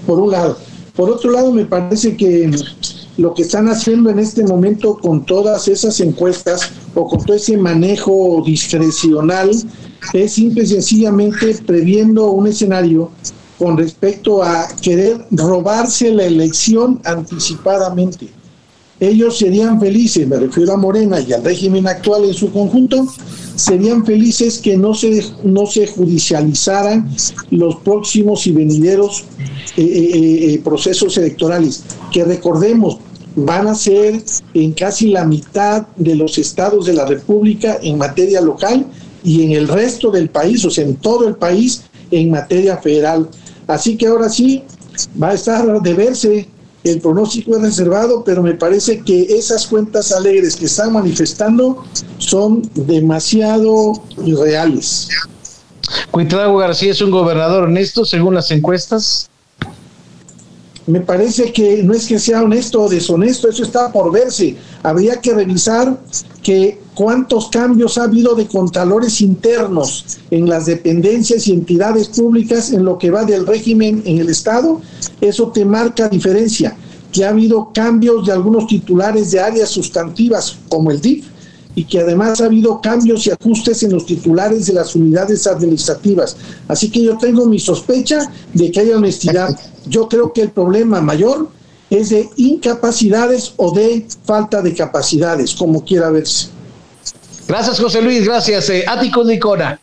Por 0.07 0.19
un 0.19 0.31
lado. 0.31 0.59
Por 0.95 1.11
otro 1.11 1.31
lado, 1.31 1.53
me 1.53 1.65
parece 1.65 2.17
que 2.17 2.51
lo 3.17 3.35
que 3.35 3.43
están 3.43 3.69
haciendo 3.69 4.11
en 4.11 4.19
este 4.19 4.45
momento 4.45 4.97
con 4.97 5.25
todas 5.25 5.69
esas 5.69 6.01
encuestas 6.01 6.71
o 6.95 7.07
con 7.07 7.25
todo 7.25 7.37
ese 7.37 7.57
manejo 7.57 8.43
discrecional 8.45 9.51
es 10.13 10.33
simple 10.33 10.65
y 10.65 10.67
sencillamente 10.67 11.55
previendo 11.67 12.31
un 12.31 12.47
escenario 12.47 13.11
con 13.59 13.77
respecto 13.77 14.43
a 14.43 14.69
querer 14.81 15.25
robarse 15.33 16.13
la 16.13 16.25
elección 16.25 17.01
anticipadamente. 17.05 18.29
Ellos 19.01 19.39
serían 19.39 19.81
felices, 19.81 20.27
me 20.27 20.37
refiero 20.37 20.73
a 20.73 20.77
Morena 20.77 21.21
y 21.21 21.33
al 21.33 21.45
régimen 21.45 21.87
actual 21.87 22.25
en 22.25 22.35
su 22.35 22.53
conjunto, 22.53 23.07
serían 23.59 24.07
felices 24.07 24.59
que 24.59 24.77
no 24.77 24.95
se, 24.95 25.25
no 25.43 25.67
se 25.67 25.89
judicializaran 25.89 27.11
los 27.51 27.77
próximos 27.77 28.47
y 28.47 28.53
venideros 28.53 29.25
eh, 29.77 29.83
eh, 29.83 30.55
eh, 30.55 30.61
procesos 30.63 31.19
electorales, 31.19 31.83
que 32.13 32.25
recordemos, 32.25 32.99
van 33.35 33.67
a 33.67 33.75
ser 33.75 34.23
en 34.55 34.73
casi 34.73 35.09
la 35.09 35.25
mitad 35.25 35.89
de 35.97 36.15
los 36.15 36.39
estados 36.39 36.87
de 36.87 36.93
la 36.93 37.05
República 37.05 37.79
en 37.83 37.99
materia 37.99 38.41
local 38.41 38.87
y 39.25 39.43
en 39.43 39.53
el 39.53 39.67
resto 39.67 40.13
del 40.13 40.31
país, 40.31 40.65
o 40.65 40.71
sea, 40.71 40.85
en 40.85 40.95
todo 40.95 41.27
el 41.27 41.35
país 41.35 41.83
en 42.13 42.31
materia 42.31 42.77
federal. 42.77 43.29
Así 43.67 43.97
que 43.97 44.07
ahora 44.07 44.29
sí 44.29 44.63
va 45.21 45.31
a 45.31 45.35
estar 45.35 45.83
de 45.83 45.95
verse 45.95 46.49
el 46.85 47.01
pronóstico 47.01 47.57
es 47.57 47.63
reservado, 47.63 48.23
pero 48.25 48.43
me 48.43 48.55
parece 48.55 49.01
que 49.01 49.23
esas 49.37 49.67
cuentas 49.67 50.13
alegres 50.13 50.57
que 50.57 50.67
están 50.67 50.93
manifestando 50.93 51.85
son 52.19 52.69
demasiado 52.75 54.03
irreales. 54.25 55.09
Cuitrago 56.11 56.59
García 56.59 56.93
es 56.93 57.01
un 57.01 57.11
gobernador 57.11 57.65
honesto 57.65 58.05
según 58.05 58.35
las 58.35 58.51
encuestas 58.51 59.29
me 60.89 61.01
parece 61.01 61.53
que 61.53 61.83
no 61.83 61.93
es 61.93 62.07
que 62.07 62.19
sea 62.19 62.43
honesto 62.43 62.81
o 62.81 62.89
deshonesto, 62.89 63.51
eso 63.51 63.63
está 63.63 63.93
por 63.93 64.11
verse. 64.11 64.57
Habría 64.83 65.21
que 65.21 65.35
revisar 65.35 65.99
que 66.43 66.81
cuántos 66.99 67.49
cambios 67.49 67.97
ha 67.97 68.03
habido 68.03 68.35
de 68.35 68.49
contralores 68.49 69.21
internos 69.21 70.19
en 70.33 70.49
las 70.49 70.67
dependencias 70.67 71.47
y 71.47 71.53
entidades 71.53 72.09
públicas 72.09 72.73
en 72.73 72.85
lo 72.85 72.99
que 72.99 73.13
va 73.13 73.25
del 73.25 73.47
régimen 73.47 74.03
en 74.05 74.19
el 74.19 74.29
Estado. 74.29 74.81
Eso 75.21 75.53
te 75.53 75.65
marca 75.65 76.09
diferencia, 76.09 76.77
que 77.13 77.25
ha 77.25 77.29
habido 77.29 77.71
cambios 77.73 78.27
de 78.27 78.33
algunos 78.33 78.67
titulares 78.67 79.31
de 79.31 79.39
áreas 79.39 79.69
sustantivas 79.69 80.59
como 80.69 80.91
el 80.91 81.01
DIF 81.01 81.25
y 81.77 81.85
que 81.85 82.01
además 82.01 82.41
ha 82.41 82.47
habido 82.47 82.81
cambios 82.81 83.29
y 83.29 83.31
ajustes 83.31 83.85
en 83.85 83.93
los 83.93 84.05
titulares 84.05 84.67
de 84.67 84.73
las 84.73 84.97
unidades 84.97 85.47
administrativas. 85.47 86.37
Así 86.67 86.91
que 86.91 87.01
yo 87.01 87.17
tengo 87.17 87.47
mi 87.47 87.61
sospecha 87.61 88.29
de 88.53 88.73
que 88.73 88.81
hay 88.81 88.91
honestidad. 88.91 89.57
Yo 89.87 90.09
creo 90.09 90.33
que 90.33 90.43
el 90.43 90.51
problema 90.51 91.01
mayor 91.01 91.49
es 91.91 92.09
de 92.09 92.29
incapacidades 92.35 93.53
o 93.57 93.73
de 93.73 94.05
falta 94.25 94.61
de 94.63 94.75
capacidades, 94.75 95.55
como 95.55 95.85
quiera 95.85 96.11
verse. 96.11 96.58
Gracias, 97.49 97.81
José 97.81 98.03
Luis. 98.03 98.27
Gracias. 98.27 98.69
Eh, 98.69 98.85
Ático 98.87 99.25
Nicona. 99.25 99.81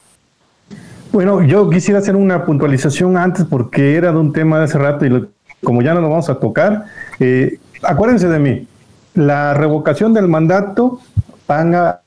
Bueno, 1.11 1.41
yo 1.41 1.69
quisiera 1.69 1.99
hacer 1.99 2.15
una 2.15 2.45
puntualización 2.45 3.17
antes 3.17 3.45
porque 3.45 3.95
era 3.95 4.11
de 4.11 4.17
un 4.17 4.31
tema 4.31 4.59
de 4.59 4.65
hace 4.65 4.77
rato 4.77 5.05
y 5.05 5.27
como 5.63 5.81
ya 5.81 5.93
no 5.93 6.01
lo 6.01 6.09
vamos 6.09 6.29
a 6.29 6.35
tocar, 6.35 6.85
eh, 7.19 7.57
acuérdense 7.81 8.27
de 8.27 8.37
mí, 8.37 8.67
la 9.15 9.53
revocación 9.53 10.13
del 10.13 10.27
mandato 10.27 10.99
van 11.47 11.73
a 11.73 12.01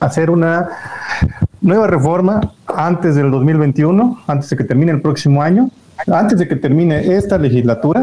hacer 0.00 0.30
una 0.30 0.68
nueva 1.60 1.86
reforma 1.86 2.40
antes 2.66 3.14
del 3.14 3.30
2021, 3.30 4.22
antes 4.26 4.50
de 4.50 4.56
que 4.56 4.64
termine 4.64 4.90
el 4.92 5.02
próximo 5.02 5.42
año, 5.42 5.70
antes 6.10 6.38
de 6.38 6.48
que 6.48 6.56
termine 6.56 7.14
esta 7.14 7.38
legislatura, 7.38 8.00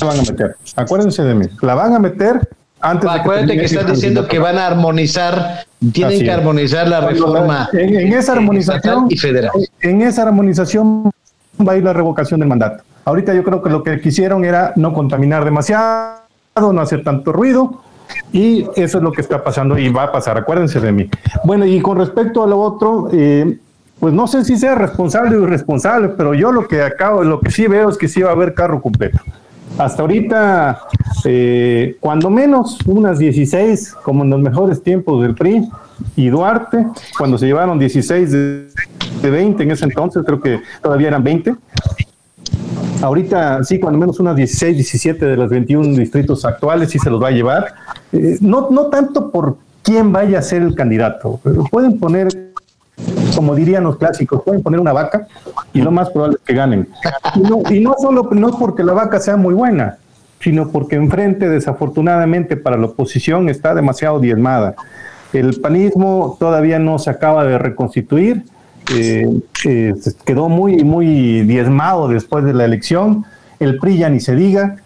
la 0.00 0.06
van 0.06 0.18
a 0.18 0.22
meter. 0.22 0.56
Acuérdense 0.76 1.22
de 1.22 1.34
mí, 1.34 1.46
la 1.60 1.74
van 1.74 1.94
a 1.94 1.98
meter 1.98 2.48
antes 2.80 3.10
de 3.10 3.14
que 3.14 3.20
Acuérdate 3.20 3.56
que 3.56 3.64
están 3.64 3.86
diciendo 3.86 4.28
que 4.28 4.38
van 4.38 4.56
a 4.58 4.66
armonizar, 4.66 5.66
tienen 5.92 6.20
que 6.20 6.30
armonizar 6.30 6.88
la 6.88 7.00
reforma 7.00 7.68
en, 7.72 8.12
esa 8.12 8.32
armonización 8.32 9.06
y 9.08 9.16
federal. 9.16 9.52
En 9.80 10.02
esa 10.02 10.22
armonización 10.22 11.10
va 11.66 11.72
a 11.72 11.76
ir 11.76 11.84
la 11.84 11.92
revocación 11.92 12.40
del 12.40 12.48
mandato. 12.48 12.82
Ahorita 13.04 13.32
yo 13.34 13.42
creo 13.42 13.62
que 13.62 13.70
lo 13.70 13.82
que 13.82 14.00
quisieron 14.00 14.44
era 14.44 14.72
no 14.76 14.92
contaminar 14.92 15.44
demasiado, 15.44 16.18
no 16.56 16.80
hacer 16.80 17.04
tanto 17.04 17.32
ruido 17.32 17.82
Y 18.32 18.66
eso 18.74 18.98
es 18.98 19.04
lo 19.04 19.12
que 19.12 19.20
está 19.20 19.42
pasando 19.42 19.78
y 19.78 19.88
va 19.88 20.04
a 20.04 20.12
pasar, 20.12 20.36
acuérdense 20.36 20.80
de 20.80 20.92
mí. 20.92 21.10
Bueno, 21.44 21.64
y 21.64 21.80
con 21.80 21.98
respecto 21.98 22.42
a 22.42 22.46
lo 22.46 22.58
otro, 22.58 23.08
eh, 23.12 23.58
pues 24.00 24.12
no 24.12 24.26
sé 24.26 24.44
si 24.44 24.56
sea 24.56 24.74
responsable 24.74 25.36
o 25.36 25.44
irresponsable, 25.44 26.10
pero 26.10 26.34
yo 26.34 26.52
lo 26.52 26.66
que 26.66 26.82
acabo, 26.82 27.22
lo 27.22 27.40
que 27.40 27.50
sí 27.50 27.66
veo 27.66 27.88
es 27.88 27.96
que 27.96 28.08
sí 28.08 28.22
va 28.22 28.30
a 28.30 28.32
haber 28.32 28.54
carro 28.54 28.82
completo. 28.82 29.18
Hasta 29.76 30.02
ahorita, 30.02 30.80
eh, 31.24 31.96
cuando 32.00 32.30
menos 32.30 32.78
unas 32.86 33.18
16, 33.18 33.94
como 34.02 34.24
en 34.24 34.30
los 34.30 34.40
mejores 34.40 34.82
tiempos 34.82 35.22
del 35.22 35.34
PRI 35.34 35.68
y 36.16 36.28
Duarte, 36.28 36.86
cuando 37.16 37.38
se 37.38 37.46
llevaron 37.46 37.78
16 37.78 38.32
de, 38.32 38.68
de 39.22 39.30
20 39.30 39.62
en 39.62 39.70
ese 39.70 39.84
entonces, 39.84 40.22
creo 40.24 40.40
que 40.40 40.60
todavía 40.82 41.08
eran 41.08 41.22
20. 41.22 41.54
Ahorita 43.02 43.62
sí, 43.62 43.78
cuando 43.78 43.98
menos 43.98 44.18
unas 44.18 44.34
16, 44.34 44.74
17 44.74 45.24
de 45.24 45.36
los 45.36 45.48
21 45.48 45.96
distritos 45.96 46.44
actuales 46.44 46.90
sí 46.90 46.98
se 46.98 47.10
los 47.10 47.22
va 47.22 47.28
a 47.28 47.32
llevar. 47.32 47.74
Eh, 48.12 48.38
no, 48.40 48.68
no 48.70 48.86
tanto 48.86 49.30
por 49.30 49.56
quién 49.82 50.12
vaya 50.12 50.40
a 50.40 50.42
ser 50.42 50.62
el 50.62 50.74
candidato, 50.74 51.38
pero 51.42 51.64
pueden 51.64 51.98
poner 51.98 52.28
como 53.34 53.54
dirían 53.54 53.84
los 53.84 53.96
clásicos, 53.96 54.42
pueden 54.42 54.62
poner 54.62 54.80
una 54.80 54.92
vaca 54.92 55.26
y 55.72 55.80
lo 55.80 55.90
más 55.90 56.10
probable 56.10 56.36
es 56.36 56.44
que 56.44 56.54
ganen. 56.54 56.88
Y 57.70 57.80
no, 57.80 57.94
solo 58.00 58.28
no 58.32 58.48
es 58.48 58.56
porque 58.56 58.82
la 58.82 58.92
vaca 58.92 59.20
sea 59.20 59.36
muy 59.36 59.54
buena, 59.54 59.98
sino 60.40 60.68
porque 60.68 60.96
enfrente, 60.96 61.48
desafortunadamente, 61.48 62.56
para 62.56 62.76
la 62.76 62.86
oposición 62.86 63.48
está 63.48 63.74
demasiado 63.74 64.20
diezmada. 64.20 64.74
El 65.32 65.60
panismo 65.60 66.36
todavía 66.40 66.78
no 66.78 66.98
se 66.98 67.10
acaba 67.10 67.44
de 67.44 67.58
reconstituir, 67.58 68.44
eh, 68.94 69.28
eh, 69.66 69.94
quedó 70.24 70.48
muy, 70.48 70.82
muy 70.82 71.42
diezmado 71.42 72.08
después 72.08 72.44
de 72.44 72.54
la 72.54 72.64
elección, 72.64 73.24
el 73.60 73.78
PRI 73.78 73.98
ya 73.98 74.08
ni 74.08 74.20
se 74.20 74.34
diga, 74.34 74.76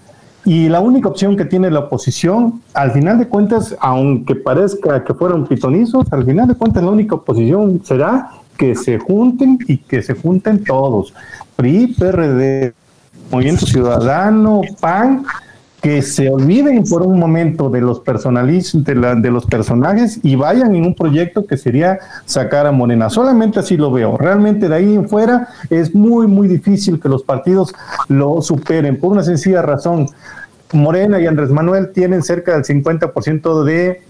y 0.44 0.68
la 0.68 0.80
única 0.80 1.08
opción 1.08 1.36
que 1.36 1.44
tiene 1.44 1.70
la 1.70 1.80
oposición, 1.80 2.62
al 2.74 2.90
final 2.90 3.18
de 3.18 3.28
cuentas, 3.28 3.76
aunque 3.80 4.34
parezca 4.34 5.04
que 5.04 5.14
fueron 5.14 5.46
pitonizos, 5.46 6.12
al 6.12 6.24
final 6.24 6.48
de 6.48 6.54
cuentas 6.54 6.82
la 6.82 6.90
única 6.90 7.14
oposición 7.14 7.80
será 7.84 8.30
que 8.56 8.74
se 8.74 8.98
junten 8.98 9.58
y 9.68 9.78
que 9.78 10.02
se 10.02 10.14
junten 10.14 10.64
todos. 10.64 11.14
PRI, 11.54 11.94
PRD, 11.98 12.74
Movimiento 13.30 13.66
Ciudadano, 13.66 14.62
PAN, 14.80 15.24
que 15.82 16.00
se 16.00 16.30
olviden 16.30 16.84
por 16.84 17.02
un 17.02 17.18
momento 17.18 17.68
de 17.68 17.80
los 17.80 18.02
de, 18.04 19.16
de, 19.16 19.30
los 19.32 19.46
personajes 19.46 20.20
y 20.22 20.36
vayan 20.36 20.76
en 20.76 20.86
un 20.86 20.94
proyecto 20.94 21.44
que 21.44 21.56
sería 21.56 21.98
sacar 22.24 22.68
a 22.68 22.72
Morena. 22.72 23.10
Solamente 23.10 23.58
así 23.58 23.76
lo 23.76 23.90
veo. 23.90 24.16
Realmente 24.16 24.68
de 24.68 24.74
ahí 24.76 24.94
en 24.94 25.08
fuera 25.08 25.48
es 25.70 25.92
muy, 25.92 26.28
muy 26.28 26.46
difícil 26.46 27.00
que 27.00 27.08
los 27.08 27.24
partidos 27.24 27.74
lo 28.08 28.40
superen 28.42 28.96
por 29.00 29.10
una 29.10 29.24
sencilla 29.24 29.60
razón. 29.60 30.06
Morena 30.72 31.20
y 31.20 31.26
Andrés 31.26 31.50
Manuel 31.50 31.90
tienen 31.92 32.22
cerca 32.22 32.52
del 32.52 32.62
50% 32.62 33.64
de, 33.64 34.02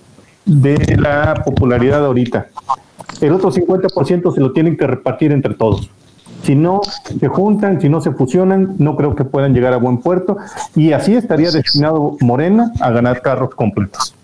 de 0.45 0.97
la 0.99 1.43
popularidad 1.43 2.05
ahorita. 2.05 2.49
El 3.23 3.33
otro 3.33 3.51
50% 3.51 4.35
se 4.35 4.41
lo 4.41 4.53
tienen 4.53 4.77
que 4.77 4.87
repartir 4.87 5.33
entre 5.33 5.55
todos. 5.55 5.89
Si 6.43 6.55
no 6.55 6.81
se 7.21 7.29
juntan, 7.29 7.81
si 7.81 7.89
no 7.89 8.01
se 8.01 8.11
fusionan, 8.13 8.75
no 8.79 8.97
creo 8.97 9.15
que 9.15 9.25
puedan 9.25 9.55
llegar 9.55 9.73
a 9.73 9.77
buen 9.77 9.99
puerto 9.99 10.37
y 10.75 10.93
así 10.93 11.15
estaría 11.15 11.51
destinado 11.51 12.17
Morena 12.21 12.73
a 12.81 12.91
ganar 12.91 13.23
carros 13.23 13.55
completos. 13.55 14.15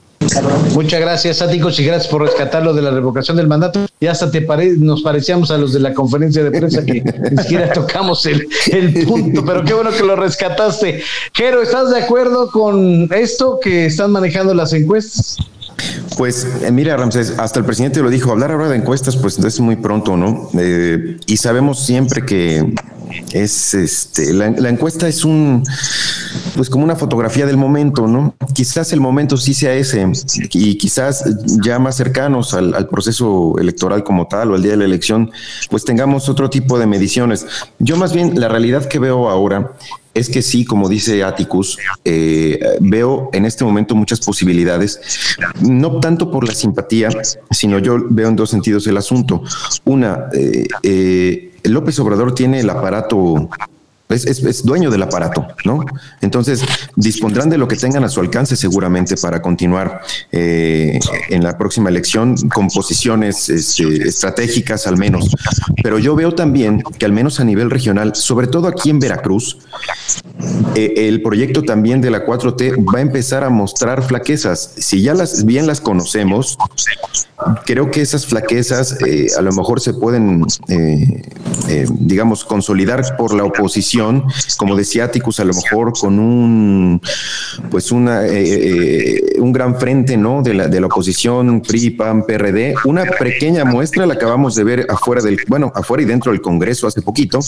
Muchas 0.74 1.00
gracias, 1.00 1.40
Áticos, 1.42 1.78
y 1.78 1.85
gracias 1.85 2.09
por 2.09 2.22
rescatarlo 2.22 2.74
de 2.74 2.83
la 2.83 2.90
revocación 2.90 3.37
del 3.37 3.46
mandato. 3.46 3.87
Y 4.00 4.07
hasta 4.07 4.31
te 4.31 4.42
pare 4.42 4.74
nos 4.76 5.02
parecíamos 5.02 5.50
a 5.50 5.59
los 5.59 5.72
de 5.72 5.81
la 5.81 5.94
conferencia 5.94 6.42
de 6.42 6.50
prensa 6.50 6.85
que 6.85 7.02
ni 7.31 7.42
siquiera 7.42 7.72
tocamos 7.74 8.26
el, 8.26 8.46
el, 8.72 9.07
punto, 9.07 9.44
pero 9.44 9.64
qué 9.64 9.74
bueno 9.74 9.90
que 9.90 10.02
lo 10.02 10.16
rescataste. 10.16 11.02
Jero, 11.33 11.62
¿estás 11.62 11.90
de 11.90 12.02
acuerdo 12.02 12.50
con 12.50 13.09
esto 13.12 13.59
que 13.62 13.87
están 13.87 14.11
manejando 14.11 14.54
las 14.54 14.72
encuestas? 14.72 15.38
Pues 16.16 16.47
eh, 16.62 16.71
mira, 16.73 16.97
Ramsés, 16.97 17.35
hasta 17.38 17.59
el 17.59 17.64
presidente 17.64 18.03
lo 18.03 18.11
dijo, 18.11 18.31
hablar 18.31 18.53
ahora 18.53 18.68
de 18.68 18.77
encuestas, 18.77 19.16
pues 19.16 19.38
es 19.38 19.61
muy 19.61 19.77
pronto, 19.77 20.16
¿no? 20.16 20.51
Eh, 20.55 21.18
y 21.27 21.37
sabemos 21.37 21.85
siempre 21.85 22.25
que 22.25 22.75
es 23.33 23.75
este, 23.75 24.33
la, 24.33 24.68
encuesta 24.68 25.09
es 25.09 25.25
un, 25.25 25.64
pues 26.57 26.68
como 26.68 26.85
una 26.85 26.97
fotografía 26.97 27.47
del 27.47 27.57
momento, 27.57 28.07
¿no? 28.07 28.35
Quizás 28.55 28.92
el 28.92 29.01
momento 29.01 29.37
sí 29.37 29.55
sea 29.55 29.75
ese 29.75 30.07
y 30.53 30.77
quizás 30.77 31.25
ya 31.62 31.79
más 31.79 31.97
cercanos 31.97 32.55
al, 32.55 32.88
proceso 32.88 33.55
electoral 33.59 34.05
como 34.05 34.27
tal 34.27 34.53
o 34.53 34.55
al 34.55 34.62
día 34.62 34.73
de 34.73 34.79
la 34.79 34.85
elección, 34.85 35.31
pues 35.71 35.85
tengamos 35.85 36.29
otro 36.29 36.51
tipo 36.51 36.79
de 36.79 36.87
mediciones. 36.87 37.47
Yo 37.79 37.97
más 37.97 38.12
bien 38.12 38.38
la 38.40 38.49
realidad 38.49 38.87
que 38.87 38.99
veo 38.99 39.29
ahora 39.29 39.73
es 40.18 40.28
que 40.28 40.42
sí, 40.42 40.64
como 40.64 40.88
dice 40.88 41.22
Atticus, 41.22 41.78
eh, 42.04 42.59
veo 42.81 43.31
en 43.33 43.44
este 43.44 43.64
momento 43.64 43.94
muchas 43.94 44.20
posibilidades, 44.20 45.00
no 45.61 46.00
tanto 46.00 46.31
por 46.31 46.46
la 46.46 46.54
simpatía, 46.54 47.09
sino 47.50 47.78
yo 47.78 47.98
veo 48.11 48.28
en 48.28 48.37
dos 48.37 48.50
sentidos 48.50 48.87
el 48.88 48.96
asunto. 48.96 49.42
Una, 49.85 50.28
eh, 50.33 50.66
eh, 50.83 51.52
López 51.64 51.98
Obrador 52.00 52.35
tiene 52.35 52.61
el 52.61 52.70
aparato 52.70 53.48
es, 54.09 54.25
es, 54.25 54.42
es, 54.42 54.64
dueño 54.64 54.90
del 54.90 55.03
aparato, 55.03 55.47
¿no? 55.64 55.85
Entonces, 56.23 56.62
dispondrán 56.97 57.51
de 57.51 57.59
lo 57.59 57.68
que 57.68 57.77
tengan 57.77 58.05
a 58.05 58.09
su 58.09 58.21
alcance 58.21 58.57
seguramente 58.57 59.16
para 59.16 59.42
continuar 59.42 60.01
eh, 60.33 60.99
en 61.29 61.44
la 61.44 61.59
próxima 61.59 61.90
elección 61.90 62.37
con 62.49 62.68
posiciones 62.68 63.49
este, 63.51 64.09
estratégicas 64.09 64.87
al 64.87 64.97
menos. 64.97 65.29
Pero 65.83 65.99
yo 65.99 66.16
veo 66.16 66.35
también 66.35 66.83
que 66.99 67.05
al 67.05 67.12
menos 67.12 67.38
a 67.40 67.44
nivel 67.44 67.71
regional, 67.71 68.14
sobre 68.14 68.47
todo 68.47 68.66
aquí 68.66 68.88
en 68.90 68.99
Veracruz, 68.99 69.59
eh, 70.75 70.94
el 71.09 71.21
proyecto 71.23 71.62
también 71.62 72.01
de 72.01 72.11
la 72.11 72.25
4T 72.25 72.87
va 72.94 73.01
a 73.01 73.03
empezar 73.03 73.44
a 73.44 73.51
mostrar 73.51 74.03
flaquezas. 74.03 74.73
Si 74.79 75.03
ya 75.03 75.12
las 75.12 75.44
bien 75.44 75.66
las 75.66 75.81
conocemos, 75.81 76.57
creo 77.66 77.90
que 77.90 78.01
esas 78.01 78.27
flaquezas 78.27 78.97
eh, 79.07 79.29
a 79.37 79.42
lo 79.42 79.53
mejor 79.53 79.81
se 79.81 79.92
pueden, 79.92 80.47
digamos, 82.01 82.44
consolidar 82.44 83.16
por 83.16 83.35
la 83.35 83.44
oposición 83.44 83.98
como 84.57 84.77
decía 84.77 85.05
Atticus, 85.05 85.41
a 85.41 85.45
lo 85.45 85.55
mejor 85.55 85.93
con 85.93 86.19
un 86.19 87.01
pues 87.71 87.93
una 87.93 88.27
eh, 88.27 88.31
eh, 88.37 89.41
un 89.41 89.53
gran 89.53 89.79
frente 89.79 90.17
no 90.17 90.43
de 90.43 90.55
la, 90.55 90.69
de 90.69 90.81
la 90.81 90.87
oposición 90.87 91.61
PRI, 91.61 91.91
PAN, 91.91 92.25
PRD, 92.25 92.75
una 92.85 93.05
pequeña 93.05 93.65
muestra 93.65 94.07
la 94.07 94.15
acabamos 94.15 94.55
de 94.55 94.65
ver 94.65 94.87
afuera 94.89 95.23
del, 95.23 95.39
bueno, 95.49 95.73
afuera 95.75 96.03
y 96.03 96.07
dentro 96.07 96.33
del 96.33 96.41
Congreso 96.41 96.87
hace 96.87 97.03
poquito, 97.03 97.41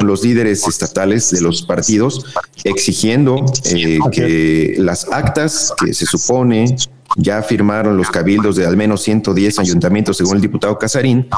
los 0.00 0.22
líderes 0.24 0.66
estatales 0.66 1.30
de 1.30 1.40
los 1.40 1.62
partidos 1.62 2.24
exigiendo 2.64 3.44
eh, 3.74 3.98
que 4.12 4.74
las 4.78 5.10
actas 5.12 5.72
que 5.84 5.94
se 5.94 6.06
supone 6.06 6.76
ya 7.16 7.42
firmaron 7.42 7.96
los 7.96 8.10
cabildos 8.10 8.56
de 8.56 8.66
al 8.66 8.76
menos 8.76 9.02
110 9.02 9.58
ayuntamientos, 9.58 10.16
según 10.16 10.36
el 10.36 10.42
diputado 10.42 10.78
Casarín, 10.78 11.28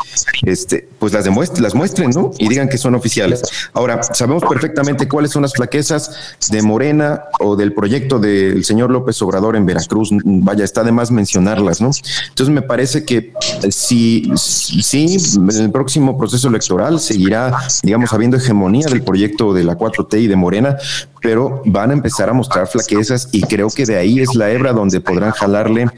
este, 0.42 0.88
pues 0.98 1.12
las, 1.12 1.24
demuestren, 1.24 1.62
las 1.62 1.74
muestren, 1.74 2.10
¿no? 2.10 2.30
Y 2.38 2.48
digan 2.48 2.68
que 2.68 2.78
son 2.78 2.94
oficiales. 2.94 3.42
Ahora, 3.72 4.02
sabemos 4.02 4.42
perfectamente 4.48 5.08
cuáles 5.08 5.30
son 5.30 5.42
las 5.42 5.52
flaquezas 5.52 6.36
de 6.50 6.62
Morena 6.62 7.24
o 7.38 7.56
del 7.56 7.72
proyecto 7.72 8.18
del 8.18 8.64
señor 8.64 8.90
López 8.90 9.20
Obrador 9.22 9.56
en 9.56 9.66
Veracruz. 9.66 10.10
Vaya, 10.24 10.64
está 10.64 10.84
de 10.84 10.92
más 10.92 11.10
mencionarlas, 11.10 11.80
¿no? 11.80 11.90
Entonces, 12.28 12.54
me 12.54 12.62
parece 12.62 13.04
que 13.04 13.32
si, 13.70 14.30
si 14.36 15.16
en 15.36 15.50
el 15.50 15.70
próximo 15.70 16.18
proceso 16.18 16.48
electoral 16.48 17.00
seguirá, 17.00 17.56
digamos, 17.82 18.12
habiendo 18.12 18.36
hegemonía 18.36 18.86
del 18.88 19.02
proyecto 19.02 19.52
de 19.52 19.64
la 19.64 19.76
4T 19.76 20.20
y 20.20 20.26
de 20.26 20.36
Morena, 20.36 20.76
pero 21.20 21.62
van 21.64 21.90
a 21.90 21.92
empezar 21.92 22.28
a 22.28 22.32
mostrar 22.32 22.66
flaquezas 22.66 23.28
y 23.32 23.42
creo 23.42 23.68
que 23.68 23.86
de 23.86 23.96
ahí 23.96 24.20
es 24.20 24.34
la 24.34 24.50
hebra 24.50 24.72
donde 24.72 25.00
podrán 25.00 25.32
jalarle 25.32 25.88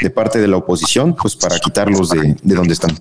de 0.00 0.10
parte 0.10 0.40
de 0.40 0.48
la 0.48 0.56
oposición, 0.56 1.14
pues 1.14 1.36
para 1.36 1.58
quitarlos 1.58 2.10
de, 2.10 2.36
de 2.42 2.54
donde 2.54 2.74
están. 2.74 2.96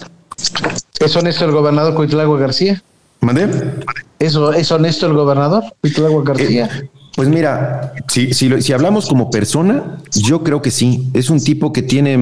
¿Es 1.00 1.16
honesto 1.16 1.46
el 1.46 1.52
gobernador 1.52 1.96
Cuitlagua 1.96 2.40
García? 2.40 2.82
¿Mandé? 3.20 3.50
¿Eso, 4.20 4.54
¿Es 4.54 4.72
honesto 4.72 5.08
el 5.08 5.14
gobernador 5.14 5.64
Cuitlagua 5.82 6.24
García? 6.24 6.66
Eh, 6.66 6.90
pues 7.16 7.30
mira, 7.30 7.94
si, 8.08 8.34
si, 8.34 8.60
si, 8.62 8.74
hablamos 8.74 9.06
como 9.08 9.30
persona, 9.30 10.00
yo 10.12 10.44
creo 10.44 10.64
que 10.64 10.72
sí. 10.72 11.10
Es 11.14 11.30
un 11.30 11.40
tipo 11.40 11.72
que 11.72 11.84
tiene 11.84 12.18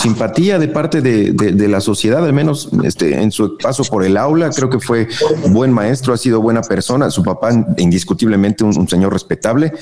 simpatía 0.00 0.58
de 0.58 0.68
parte 0.68 1.02
de, 1.02 1.32
de, 1.32 1.68
la 1.68 1.82
sociedad, 1.82 2.24
al 2.24 2.32
menos 2.32 2.70
este, 2.84 3.20
en 3.20 3.30
su 3.30 3.58
paso 3.58 3.84
por 3.84 4.04
el 4.04 4.16
aula. 4.16 4.48
Creo 4.48 4.70
que 4.70 4.80
fue 4.80 5.08
buen 5.48 5.72
maestro, 5.72 6.14
ha 6.14 6.16
sido 6.16 6.40
buena 6.40 6.62
persona. 6.62 7.10
Su 7.10 7.22
papá, 7.22 7.50
indiscutiblemente, 7.76 8.64
un, 8.64 8.88
señor 8.88 9.12
respetable. 9.12 9.74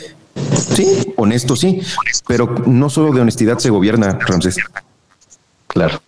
Sí, 0.74 1.12
honesto, 1.16 1.54
sí, 1.54 1.80
pero 2.26 2.52
no 2.66 2.90
solo 2.90 3.12
de 3.12 3.20
honestidad 3.20 3.58
se 3.58 3.70
gobierna, 3.70 4.18
Ramsés. 4.26 4.56
Claro. 5.68 6.02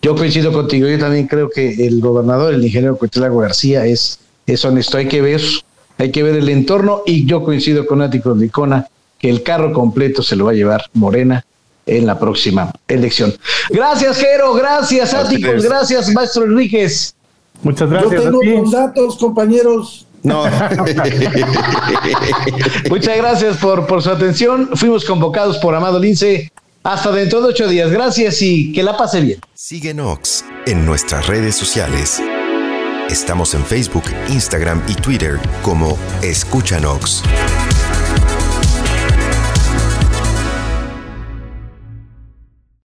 Yo 0.00 0.14
coincido 0.14 0.52
contigo. 0.52 0.86
Yo 0.86 0.98
también 1.00 1.26
creo 1.26 1.50
que 1.50 1.86
el 1.88 2.00
gobernador, 2.00 2.54
el 2.54 2.64
ingeniero 2.64 2.96
Cuitlagua 2.96 3.42
García, 3.42 3.84
es, 3.84 4.20
es 4.46 4.64
honesto. 4.64 4.96
Hay 4.96 5.08
que 5.08 5.20
ver 5.20 5.40
hay 5.98 6.10
que 6.10 6.22
ver 6.22 6.36
el 6.36 6.48
entorno 6.48 7.02
y 7.06 7.26
yo 7.26 7.42
coincido 7.42 7.86
con 7.86 8.02
Ático 8.02 8.34
Licona 8.34 8.86
que 9.18 9.30
el 9.30 9.42
carro 9.42 9.72
completo 9.72 10.22
se 10.22 10.36
lo 10.36 10.46
va 10.46 10.50
a 10.52 10.54
llevar 10.54 10.84
Morena 10.92 11.44
en 11.86 12.06
la 12.06 12.18
próxima 12.18 12.72
elección. 12.88 13.34
Gracias, 13.70 14.18
Jero, 14.18 14.54
gracias, 14.54 15.14
Áticos, 15.14 15.64
gracias, 15.64 16.12
maestro 16.12 16.44
Enríquez. 16.44 17.14
Muchas 17.62 17.88
gracias. 17.90 18.12
Yo 18.12 18.22
tengo 18.22 18.42
los 18.42 18.70
datos, 18.72 19.16
compañeros. 19.16 20.06
No. 20.22 20.44
Muchas 22.90 23.16
gracias 23.16 23.56
por, 23.58 23.86
por 23.86 24.02
su 24.02 24.10
atención. 24.10 24.70
Fuimos 24.74 25.04
convocados 25.04 25.58
por 25.58 25.74
Amado 25.74 25.98
Lince. 25.98 26.50
Hasta 26.82 27.12
dentro 27.12 27.40
de 27.42 27.48
ocho 27.48 27.68
días. 27.68 27.90
Gracias 27.90 28.42
y 28.42 28.72
que 28.72 28.82
la 28.82 28.96
pase 28.96 29.20
bien. 29.20 29.38
Sigue 29.54 29.94
Nox 29.94 30.44
en 30.66 30.84
nuestras 30.84 31.26
redes 31.26 31.54
sociales. 31.54 32.20
Estamos 33.10 33.54
en 33.54 33.64
Facebook, 33.64 34.04
Instagram 34.28 34.82
y 34.88 34.94
Twitter 34.94 35.38
como 35.62 35.98
Escucha 36.22 36.80
Nox. 36.80 37.22